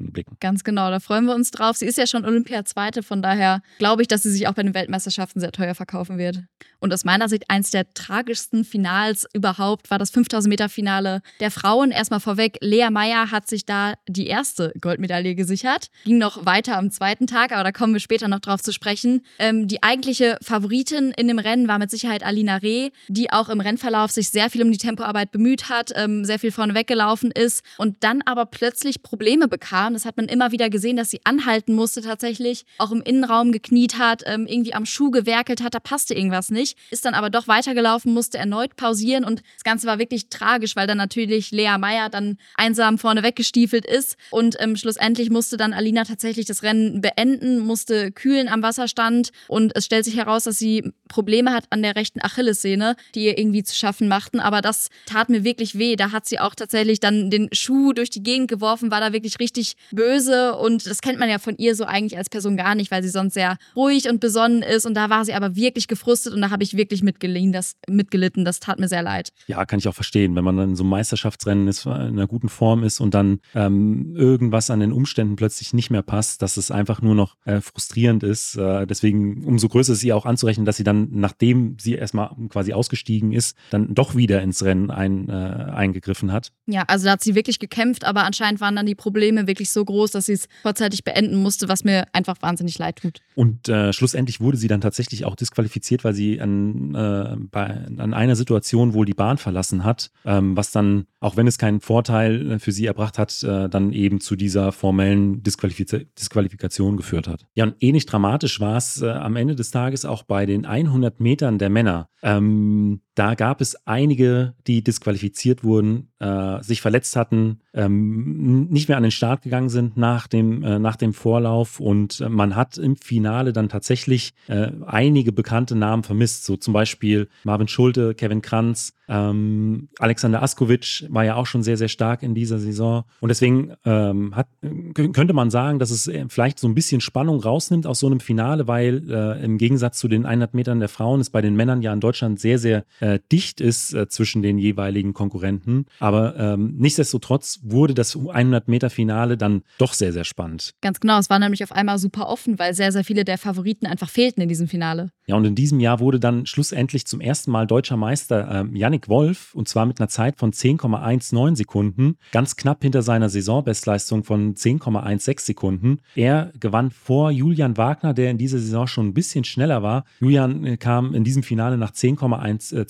Weltmeisterschaften 0.00 0.12
blicken. 0.12 0.36
Ganz 0.40 0.64
genau, 0.64 0.90
da 0.90 1.00
freuen 1.00 1.26
wir 1.26 1.34
uns 1.34 1.50
drauf. 1.50 1.76
Sie 1.76 1.86
ist 1.86 1.98
ja 1.98 2.06
schon 2.06 2.24
Olympia-Zweite, 2.24 3.02
von 3.02 3.22
daher 3.22 3.62
glaube 3.78 4.02
ich, 4.02 4.08
dass 4.08 4.22
sie 4.22 4.30
sich 4.30 4.48
auch 4.48 4.54
bei 4.54 4.62
den 4.62 4.74
Weltmeisterschaften 4.74 5.40
sehr 5.40 5.52
teuer 5.52 5.74
verkaufen 5.74 6.18
wird. 6.18 6.40
Und 6.80 6.92
aus 6.92 7.04
meiner 7.04 7.28
Sicht 7.28 7.44
eins 7.48 7.70
der 7.70 7.92
tragischsten 7.92 8.64
Finals 8.64 9.26
überhaupt 9.34 9.90
war 9.90 9.98
das 9.98 10.10
5000 10.10 10.48
Meter 10.48 10.68
Finale 10.68 11.20
der 11.40 11.50
Frauen. 11.50 11.90
Erstmal 11.90 12.20
vorweg, 12.20 12.58
Lea 12.60 12.88
Meyer 12.90 13.30
hat 13.30 13.48
sich 13.48 13.66
da 13.66 13.94
die 14.08 14.26
erste 14.26 14.72
Goldmedaille 14.80 15.34
gesichert. 15.34 15.88
Ging 16.04 16.18
noch 16.18 16.46
weiter 16.46 16.78
am 16.78 16.90
zweiten 16.90 17.26
Tag, 17.26 17.52
aber 17.52 17.64
da 17.64 17.72
kommen 17.72 17.92
wir 17.92 18.00
später 18.00 18.28
noch 18.28 18.40
drauf 18.40 18.62
zu 18.62 18.72
sprechen. 18.72 19.22
Ähm, 19.38 19.68
die 19.68 19.82
eigentliche 19.82 20.38
Favoritin 20.42 21.12
in 21.16 21.28
dem 21.28 21.38
Rennen 21.38 21.68
war 21.68 21.78
mit 21.78 21.90
Sicherheit 21.90 22.24
Alina 22.24 22.56
Reh, 22.56 22.90
die 23.08 23.30
auch 23.30 23.48
im 23.48 23.60
Rennverlauf 23.60 24.10
sich 24.10 24.30
sehr 24.30 24.48
viel 24.50 24.62
um 24.62 24.72
die 24.72 24.78
Tempoarbeit 24.78 25.32
bemüht 25.32 25.68
hat, 25.68 25.92
ähm, 25.94 26.24
sehr 26.24 26.38
viel 26.38 26.52
vorne 26.52 26.74
weggelaufen 26.74 27.30
ist 27.30 27.62
und 27.76 28.02
dann 28.02 28.22
aber 28.24 28.46
plötzlich 28.46 29.02
Probleme 29.02 29.48
bekam. 29.48 29.79
Das 29.88 30.04
hat 30.04 30.16
man 30.16 30.26
immer 30.26 30.52
wieder 30.52 30.68
gesehen, 30.68 30.96
dass 30.96 31.10
sie 31.10 31.20
anhalten 31.24 31.74
musste 31.74 32.02
tatsächlich, 32.02 32.64
auch 32.78 32.92
im 32.92 33.00
Innenraum 33.00 33.52
gekniet 33.52 33.98
hat, 33.98 34.22
ähm, 34.26 34.46
irgendwie 34.46 34.74
am 34.74 34.84
Schuh 34.84 35.10
gewerkelt 35.10 35.62
hat, 35.62 35.74
da 35.74 35.80
passte 35.80 36.14
irgendwas 36.14 36.50
nicht, 36.50 36.76
ist 36.90 37.04
dann 37.04 37.14
aber 37.14 37.30
doch 37.30 37.48
weitergelaufen, 37.48 38.12
musste 38.12 38.38
erneut 38.38 38.76
pausieren 38.76 39.24
und 39.24 39.42
das 39.54 39.64
Ganze 39.64 39.86
war 39.86 39.98
wirklich 39.98 40.28
tragisch, 40.28 40.76
weil 40.76 40.86
dann 40.86 40.98
natürlich 40.98 41.50
Lea 41.50 41.78
Meyer 41.78 42.10
dann 42.10 42.36
einsam 42.56 42.98
vorne 42.98 43.22
weggestiefelt 43.22 43.86
ist 43.86 44.16
und 44.30 44.56
ähm, 44.60 44.76
schlussendlich 44.76 45.30
musste 45.30 45.56
dann 45.56 45.72
Alina 45.72 46.04
tatsächlich 46.04 46.46
das 46.46 46.62
Rennen 46.62 47.00
beenden, 47.00 47.60
musste 47.60 48.12
kühlen 48.12 48.48
am 48.48 48.62
Wasserstand 48.62 49.30
und 49.48 49.74
es 49.76 49.86
stellt 49.86 50.04
sich 50.04 50.16
heraus, 50.16 50.44
dass 50.44 50.58
sie 50.58 50.92
Probleme 51.08 51.52
hat 51.52 51.64
an 51.70 51.82
der 51.82 51.96
rechten 51.96 52.20
Achillessehne, 52.22 52.96
die 53.14 53.24
ihr 53.24 53.38
irgendwie 53.38 53.62
zu 53.62 53.74
schaffen 53.74 54.08
machten, 54.08 54.40
aber 54.40 54.60
das 54.60 54.88
tat 55.06 55.28
mir 55.28 55.44
wirklich 55.44 55.78
weh. 55.78 55.96
Da 55.96 56.12
hat 56.12 56.26
sie 56.26 56.38
auch 56.38 56.54
tatsächlich 56.54 57.00
dann 57.00 57.30
den 57.30 57.48
Schuh 57.52 57.92
durch 57.92 58.10
die 58.10 58.22
Gegend 58.22 58.48
geworfen, 58.48 58.90
war 58.90 59.00
da 59.00 59.12
wirklich 59.12 59.38
richtig 59.38 59.69
böse 59.92 60.56
und 60.56 60.86
das 60.86 61.00
kennt 61.00 61.18
man 61.18 61.28
ja 61.28 61.38
von 61.38 61.56
ihr 61.56 61.74
so 61.74 61.84
eigentlich 61.84 62.18
als 62.18 62.28
Person 62.28 62.56
gar 62.56 62.74
nicht, 62.74 62.90
weil 62.90 63.02
sie 63.02 63.08
sonst 63.08 63.34
sehr 63.34 63.56
ruhig 63.76 64.08
und 64.08 64.20
besonnen 64.20 64.62
ist 64.62 64.86
und 64.86 64.94
da 64.94 65.10
war 65.10 65.24
sie 65.24 65.34
aber 65.34 65.56
wirklich 65.56 65.88
gefrustet 65.88 66.32
und 66.32 66.40
da 66.40 66.50
habe 66.50 66.62
ich 66.62 66.76
wirklich 66.76 67.02
mitgelitten 67.02 67.52
das, 67.52 67.76
mitgelitten. 67.88 68.44
Das 68.44 68.60
tat 68.60 68.78
mir 68.78 68.88
sehr 68.88 69.02
leid. 69.02 69.32
Ja, 69.46 69.64
kann 69.64 69.78
ich 69.78 69.88
auch 69.88 69.94
verstehen, 69.94 70.34
wenn 70.34 70.44
man 70.44 70.56
dann 70.56 70.70
in 70.70 70.76
so 70.76 70.82
einem 70.82 70.90
Meisterschaftsrennen 70.90 71.68
ist, 71.68 71.86
in 71.86 71.92
einer 71.92 72.26
guten 72.26 72.48
Form 72.48 72.82
ist 72.82 73.00
und 73.00 73.14
dann 73.14 73.40
ähm, 73.54 74.14
irgendwas 74.16 74.70
an 74.70 74.80
den 74.80 74.92
Umständen 74.92 75.36
plötzlich 75.36 75.72
nicht 75.72 75.90
mehr 75.90 76.02
passt, 76.02 76.42
dass 76.42 76.56
es 76.56 76.70
einfach 76.70 77.02
nur 77.02 77.14
noch 77.14 77.36
äh, 77.44 77.60
frustrierend 77.60 78.22
ist. 78.22 78.56
Äh, 78.56 78.86
deswegen 78.86 79.44
umso 79.44 79.68
größer 79.68 79.92
ist 79.92 80.00
sie 80.00 80.12
auch 80.12 80.26
anzurechnen, 80.26 80.64
dass 80.64 80.76
sie 80.76 80.84
dann, 80.84 81.08
nachdem 81.12 81.76
sie 81.78 81.94
erstmal 81.94 82.30
quasi 82.48 82.72
ausgestiegen 82.72 83.32
ist, 83.32 83.56
dann 83.70 83.94
doch 83.94 84.14
wieder 84.14 84.42
ins 84.42 84.64
Rennen 84.64 84.90
ein, 84.90 85.28
äh, 85.28 85.32
eingegriffen 85.32 86.32
hat. 86.32 86.52
Ja, 86.66 86.84
also 86.86 87.06
da 87.06 87.12
hat 87.12 87.22
sie 87.22 87.34
wirklich 87.34 87.58
gekämpft, 87.58 88.04
aber 88.04 88.24
anscheinend 88.24 88.60
waren 88.60 88.76
dann 88.76 88.86
die 88.86 88.94
Probleme 88.94 89.46
wirklich 89.46 89.59
so 89.68 89.84
groß, 89.84 90.12
dass 90.12 90.26
sie 90.26 90.32
es 90.32 90.48
vorzeitig 90.62 91.04
beenden 91.04 91.36
musste, 91.36 91.68
was 91.68 91.84
mir 91.84 92.06
einfach 92.14 92.36
wahnsinnig 92.40 92.78
leid 92.78 92.96
tut. 92.96 93.20
Und 93.34 93.68
äh, 93.68 93.92
schlussendlich 93.92 94.40
wurde 94.40 94.56
sie 94.56 94.68
dann 94.68 94.80
tatsächlich 94.80 95.26
auch 95.26 95.36
disqualifiziert, 95.36 96.04
weil 96.04 96.14
sie 96.14 96.40
an, 96.40 96.94
äh, 96.94 97.36
bei, 97.50 97.66
an 97.98 98.14
einer 98.14 98.36
Situation 98.36 98.94
wohl 98.94 99.04
die 99.04 99.12
Bahn 99.12 99.36
verlassen 99.36 99.84
hat, 99.84 100.10
ähm, 100.24 100.56
was 100.56 100.70
dann, 100.70 101.04
auch 101.20 101.36
wenn 101.36 101.46
es 101.46 101.58
keinen 101.58 101.80
Vorteil 101.80 102.52
äh, 102.52 102.58
für 102.58 102.72
sie 102.72 102.86
erbracht 102.86 103.18
hat, 103.18 103.42
äh, 103.42 103.68
dann 103.68 103.92
eben 103.92 104.20
zu 104.20 104.36
dieser 104.36 104.72
formellen 104.72 105.42
Disqualifiz 105.42 105.90
Disqualifikation 105.90 106.96
geführt 106.96 107.26
hat. 107.26 107.46
Ja, 107.54 107.64
und 107.64 107.74
ähnlich 107.80 108.06
dramatisch 108.06 108.60
war 108.60 108.76
es 108.76 109.02
äh, 109.02 109.08
am 109.08 109.36
Ende 109.36 109.56
des 109.56 109.70
Tages 109.70 110.04
auch 110.04 110.22
bei 110.22 110.46
den 110.46 110.64
100 110.64 111.20
Metern 111.20 111.58
der 111.58 111.68
Männer. 111.70 112.08
Ähm, 112.22 113.00
da 113.20 113.34
gab 113.34 113.60
es 113.60 113.76
einige, 113.86 114.54
die 114.66 114.82
disqualifiziert 114.82 115.62
wurden, 115.62 116.08
äh, 116.20 116.62
sich 116.62 116.80
verletzt 116.80 117.16
hatten, 117.16 117.60
ähm, 117.74 118.68
nicht 118.70 118.88
mehr 118.88 118.96
an 118.96 119.02
den 119.02 119.12
Start 119.12 119.42
gegangen 119.42 119.68
sind 119.68 119.98
nach 119.98 120.26
dem, 120.26 120.62
äh, 120.62 120.78
nach 120.78 120.96
dem 120.96 121.12
Vorlauf. 121.12 121.80
Und 121.80 122.22
äh, 122.22 122.30
man 122.30 122.56
hat 122.56 122.78
im 122.78 122.96
Finale 122.96 123.52
dann 123.52 123.68
tatsächlich 123.68 124.32
äh, 124.48 124.70
einige 124.86 125.32
bekannte 125.32 125.76
Namen 125.76 126.02
vermisst, 126.02 126.46
so 126.46 126.56
zum 126.56 126.72
Beispiel 126.72 127.28
Marvin 127.44 127.68
Schulte, 127.68 128.14
Kevin 128.14 128.40
Kranz, 128.40 128.94
ähm, 129.10 129.88
Alexander 129.98 130.40
Askovic 130.40 131.04
war 131.08 131.24
ja 131.24 131.34
auch 131.34 131.46
schon 131.46 131.64
sehr, 131.64 131.76
sehr 131.76 131.88
stark 131.88 132.22
in 132.22 132.32
dieser 132.32 132.60
Saison. 132.60 133.02
Und 133.18 133.28
deswegen 133.28 133.72
ähm, 133.84 134.36
hat, 134.36 134.46
könnte 134.94 135.32
man 135.32 135.50
sagen, 135.50 135.80
dass 135.80 135.90
es 135.90 136.06
äh, 136.06 136.26
vielleicht 136.28 136.60
so 136.60 136.68
ein 136.68 136.76
bisschen 136.76 137.00
Spannung 137.00 137.40
rausnimmt 137.40 137.88
aus 137.88 137.98
so 137.98 138.06
einem 138.06 138.20
Finale, 138.20 138.68
weil 138.68 139.02
äh, 139.10 139.44
im 139.44 139.58
Gegensatz 139.58 139.98
zu 139.98 140.06
den 140.06 140.26
100 140.26 140.54
Metern 140.54 140.78
der 140.78 140.88
Frauen 140.88 141.18
es 141.20 141.28
bei 141.28 141.42
den 141.42 141.56
Männern 141.56 141.82
ja 141.82 141.92
in 141.92 141.98
Deutschland 141.98 142.38
sehr, 142.38 142.60
sehr 142.60 142.84
äh, 143.00 143.09
dicht 143.18 143.60
ist 143.60 143.92
äh, 143.94 144.08
zwischen 144.08 144.42
den 144.42 144.58
jeweiligen 144.58 145.12
Konkurrenten. 145.12 145.86
Aber 145.98 146.36
ähm, 146.38 146.74
nichtsdestotrotz 146.78 147.60
wurde 147.62 147.94
das 147.94 148.16
100 148.16 148.68
Meter 148.68 148.90
Finale 148.90 149.36
dann 149.36 149.62
doch 149.78 149.92
sehr, 149.92 150.12
sehr 150.12 150.24
spannend. 150.24 150.74
Ganz 150.80 151.00
genau, 151.00 151.18
es 151.18 151.30
war 151.30 151.38
nämlich 151.38 151.62
auf 151.64 151.72
einmal 151.72 151.98
super 151.98 152.28
offen, 152.28 152.58
weil 152.58 152.74
sehr, 152.74 152.92
sehr 152.92 153.04
viele 153.04 153.24
der 153.24 153.38
Favoriten 153.38 153.86
einfach 153.86 154.10
fehlten 154.10 154.40
in 154.40 154.48
diesem 154.48 154.68
Finale. 154.68 155.10
Ja, 155.26 155.36
und 155.36 155.44
in 155.44 155.54
diesem 155.54 155.80
Jahr 155.80 156.00
wurde 156.00 156.18
dann 156.18 156.46
schlussendlich 156.46 157.06
zum 157.06 157.20
ersten 157.20 157.50
Mal 157.50 157.66
deutscher 157.66 157.96
Meister 157.96 158.50
ähm, 158.50 158.74
Yannick 158.74 159.08
Wolf 159.08 159.54
und 159.54 159.68
zwar 159.68 159.86
mit 159.86 160.00
einer 160.00 160.08
Zeit 160.08 160.38
von 160.38 160.52
10,19 160.52 161.56
Sekunden, 161.56 162.16
ganz 162.32 162.56
knapp 162.56 162.82
hinter 162.82 163.02
seiner 163.02 163.28
Saisonbestleistung 163.28 164.24
von 164.24 164.54
10,16 164.54 165.40
Sekunden. 165.40 166.00
Er 166.14 166.52
gewann 166.58 166.90
vor 166.90 167.30
Julian 167.30 167.76
Wagner, 167.76 168.14
der 168.14 168.30
in 168.30 168.38
dieser 168.38 168.58
Saison 168.58 168.86
schon 168.86 169.08
ein 169.08 169.14
bisschen 169.14 169.44
schneller 169.44 169.82
war. 169.82 170.04
Julian 170.20 170.64
äh, 170.64 170.76
kam 170.76 171.14
in 171.14 171.24
diesem 171.24 171.42
Finale 171.42 171.76
nach 171.78 171.92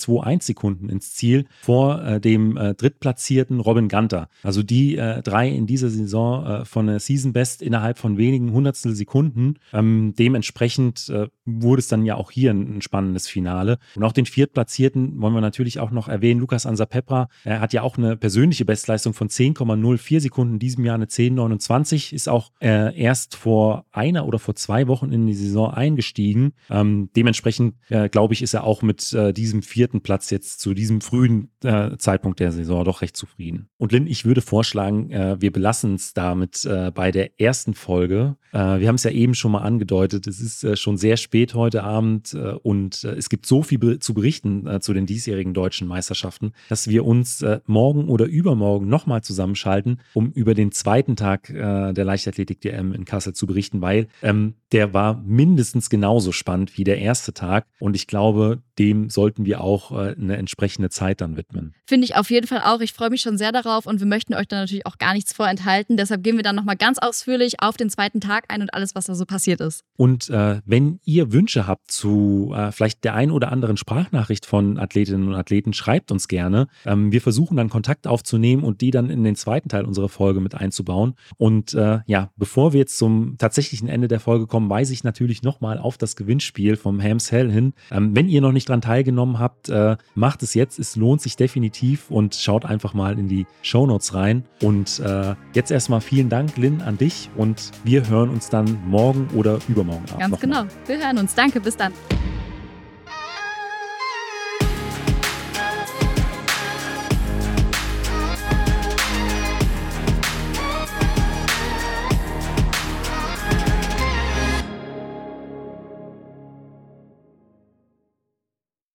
10,21 0.00 0.42
Sekunden 0.42 0.88
ins 0.88 1.14
Ziel 1.14 1.46
vor 1.60 2.02
äh, 2.04 2.20
dem 2.20 2.56
äh, 2.56 2.74
drittplatzierten 2.74 3.60
Robin 3.60 3.88
Ganter. 3.88 4.28
Also 4.42 4.62
die 4.62 4.96
äh, 4.96 5.22
drei 5.22 5.48
in 5.48 5.66
dieser 5.66 5.90
Saison 5.90 6.46
äh, 6.46 6.64
von 6.64 6.86
der 6.86 7.00
Season 7.00 7.32
Best 7.32 7.62
innerhalb 7.62 7.98
von 7.98 8.16
wenigen 8.16 8.52
Hundertstel 8.52 8.94
Sekunden. 8.94 9.54
Ähm, 9.72 10.14
dementsprechend 10.18 11.08
äh, 11.08 11.28
wurde 11.44 11.80
es 11.80 11.88
dann 11.88 12.04
ja 12.04 12.14
auch 12.14 12.30
hier 12.30 12.50
ein, 12.50 12.78
ein, 12.78 12.82
spannendes 12.82 13.28
Finale. 13.28 13.78
Und 13.96 14.04
auch 14.04 14.12
den 14.12 14.26
Viertplatzierten 14.26 15.20
wollen 15.20 15.34
wir 15.34 15.40
natürlich 15.40 15.78
auch 15.80 15.90
noch 15.90 16.08
erwähnen, 16.08 16.40
Lukas 16.40 16.66
Ansapepra. 16.66 17.28
Er 17.44 17.60
hat 17.60 17.72
ja 17.72 17.82
auch 17.82 17.98
eine 17.98 18.16
persönliche 18.16 18.64
Bestleistung 18.64 19.14
von 19.14 19.28
10,04 19.28 20.20
Sekunden, 20.20 20.54
in 20.54 20.58
diesem 20.58 20.84
Jahr 20.84 20.94
eine 20.94 21.06
10,29, 21.06 22.12
ist 22.14 22.28
auch 22.28 22.52
äh, 22.60 22.96
erst 22.98 23.36
vor 23.36 23.86
einer 23.92 24.26
oder 24.26 24.38
vor 24.38 24.54
zwei 24.54 24.86
Wochen 24.86 25.12
in 25.12 25.26
die 25.26 25.34
Saison 25.34 25.72
eingestiegen. 25.72 26.52
Ähm, 26.68 27.10
dementsprechend, 27.16 27.74
glaube 28.10 28.34
ich, 28.34 28.42
ist 28.42 28.54
er 28.54 28.64
auch 28.64 28.82
mit 28.82 29.16
diesem 29.36 29.62
vierten 29.62 29.89
Platz 29.98 30.30
jetzt 30.30 30.60
zu 30.60 30.74
diesem 30.74 31.00
frühen 31.00 31.50
äh, 31.64 31.96
Zeitpunkt 31.96 32.38
der 32.38 32.52
Saison 32.52 32.84
doch 32.84 33.02
recht 33.02 33.16
zufrieden. 33.16 33.68
Und 33.76 33.90
Lynn, 33.90 34.06
ich 34.06 34.24
würde 34.24 34.40
vorschlagen, 34.40 35.10
äh, 35.10 35.36
wir 35.40 35.50
belassen 35.50 35.96
es 35.96 36.14
damit 36.14 36.64
äh, 36.64 36.92
bei 36.92 37.10
der 37.10 37.40
ersten 37.40 37.74
Folge. 37.74 38.36
wir 38.52 38.88
haben 38.88 38.96
es 38.96 39.04
ja 39.04 39.10
eben 39.12 39.34
schon 39.34 39.52
mal 39.52 39.62
angedeutet, 39.62 40.26
es 40.26 40.40
ist 40.40 40.78
schon 40.78 40.96
sehr 40.96 41.16
spät 41.16 41.54
heute 41.54 41.84
Abend 41.84 42.34
und 42.62 43.04
es 43.04 43.28
gibt 43.28 43.46
so 43.46 43.62
viel 43.62 44.00
zu 44.00 44.12
berichten 44.12 44.80
zu 44.80 44.92
den 44.92 45.06
diesjährigen 45.06 45.54
deutschen 45.54 45.86
Meisterschaften, 45.86 46.52
dass 46.68 46.88
wir 46.88 47.04
uns 47.04 47.44
morgen 47.66 48.08
oder 48.08 48.26
übermorgen 48.26 48.88
nochmal 48.88 49.22
zusammenschalten, 49.22 50.00
um 50.14 50.32
über 50.32 50.54
den 50.54 50.72
zweiten 50.72 51.14
Tag 51.14 51.46
der 51.46 52.04
Leichtathletik-DM 52.04 52.92
in 52.92 53.04
Kassel 53.04 53.34
zu 53.34 53.46
berichten, 53.46 53.80
weil 53.82 54.08
ähm, 54.22 54.54
der 54.72 54.92
war 54.92 55.22
mindestens 55.24 55.90
genauso 55.90 56.32
spannend 56.32 56.76
wie 56.76 56.84
der 56.84 56.98
erste 56.98 57.32
Tag 57.32 57.66
und 57.78 57.96
ich 57.96 58.06
glaube, 58.06 58.62
dem 58.78 59.10
sollten 59.10 59.44
wir 59.44 59.60
auch 59.60 59.79
eine 59.92 60.36
entsprechende 60.36 60.90
Zeit 60.90 61.20
dann 61.20 61.36
widmen. 61.36 61.74
Finde 61.86 62.04
ich 62.04 62.16
auf 62.16 62.30
jeden 62.30 62.46
Fall 62.46 62.62
auch. 62.64 62.80
Ich 62.80 62.92
freue 62.92 63.10
mich 63.10 63.20
schon 63.20 63.38
sehr 63.38 63.52
darauf 63.52 63.86
und 63.86 64.00
wir 64.00 64.06
möchten 64.06 64.34
euch 64.34 64.48
da 64.48 64.56
natürlich 64.56 64.86
auch 64.86 64.98
gar 64.98 65.12
nichts 65.14 65.32
vorenthalten. 65.32 65.96
Deshalb 65.96 66.24
gehen 66.24 66.36
wir 66.36 66.42
dann 66.42 66.56
nochmal 66.56 66.76
ganz 66.76 66.98
ausführlich 66.98 67.62
auf 67.62 67.76
den 67.76 67.88
zweiten 67.88 68.20
Tag 68.20 68.44
ein 68.48 68.62
und 68.62 68.74
alles, 68.74 68.94
was 68.94 69.06
da 69.06 69.14
so 69.14 69.24
passiert 69.24 69.60
ist. 69.60 69.84
Und 69.96 70.28
äh, 70.28 70.60
wenn 70.64 70.98
ihr 71.04 71.20
ihr 71.20 71.32
Wünsche 71.32 71.66
habt 71.66 71.90
zu 71.90 72.52
äh, 72.56 72.72
vielleicht 72.72 73.04
der 73.04 73.14
einen 73.14 73.30
oder 73.30 73.52
anderen 73.52 73.76
Sprachnachricht 73.76 74.46
von 74.46 74.78
Athletinnen 74.78 75.28
und 75.28 75.34
Athleten, 75.34 75.72
schreibt 75.72 76.10
uns 76.10 76.28
gerne. 76.28 76.66
Ähm, 76.86 77.12
wir 77.12 77.20
versuchen 77.20 77.56
dann 77.56 77.68
Kontakt 77.68 78.06
aufzunehmen 78.06 78.64
und 78.64 78.80
die 78.80 78.90
dann 78.90 79.10
in 79.10 79.22
den 79.22 79.36
zweiten 79.36 79.68
Teil 79.68 79.84
unserer 79.84 80.08
Folge 80.08 80.40
mit 80.40 80.54
einzubauen. 80.54 81.14
Und 81.36 81.74
äh, 81.74 82.00
ja, 82.06 82.30
bevor 82.36 82.72
wir 82.72 82.80
jetzt 82.80 82.96
zum 82.96 83.36
tatsächlichen 83.38 83.88
Ende 83.88 84.08
der 84.08 84.20
Folge 84.20 84.46
kommen, 84.46 84.70
weise 84.70 84.94
ich 84.94 85.04
natürlich 85.04 85.42
nochmal 85.42 85.78
auf 85.78 85.98
das 85.98 86.16
Gewinnspiel 86.16 86.76
vom 86.76 87.02
Hams 87.02 87.30
Hell 87.30 87.50
hin. 87.50 87.74
Ähm, 87.90 88.16
wenn 88.16 88.28
ihr 88.28 88.40
noch 88.40 88.52
nicht 88.52 88.68
dran 88.68 88.80
teilgenommen 88.80 89.38
habt, 89.38 89.68
äh, 89.70 89.96
macht 90.14 90.42
es 90.42 90.54
jetzt. 90.54 90.78
Es 90.78 90.96
lohnt 90.96 91.20
sich 91.20 91.36
definitiv 91.36 92.10
und 92.10 92.34
schaut 92.34 92.64
einfach 92.64 92.94
mal 92.94 93.18
in 93.18 93.28
die 93.28 93.46
Show 93.62 93.86
Notes 93.86 94.14
rein. 94.14 94.44
Und 94.62 95.00
äh, 95.00 95.34
jetzt 95.54 95.70
erstmal 95.70 96.00
vielen 96.00 96.28
Dank, 96.28 96.56
Lynn, 96.56 96.82
an 96.82 96.98
dich 96.98 97.30
und 97.36 97.70
wir 97.84 98.08
hören 98.08 98.30
uns 98.30 98.50
dann 98.50 98.78
morgen 98.88 99.28
oder 99.34 99.58
übermorgen 99.68 100.04
Abend. 100.10 100.20
Ganz 100.20 100.40
genau. 100.40 100.64
Wir 100.86 100.98
hören 100.98 101.18
uns. 101.18 101.34
Danke, 101.34 101.60
bis 101.60 101.76
dann. 101.76 101.92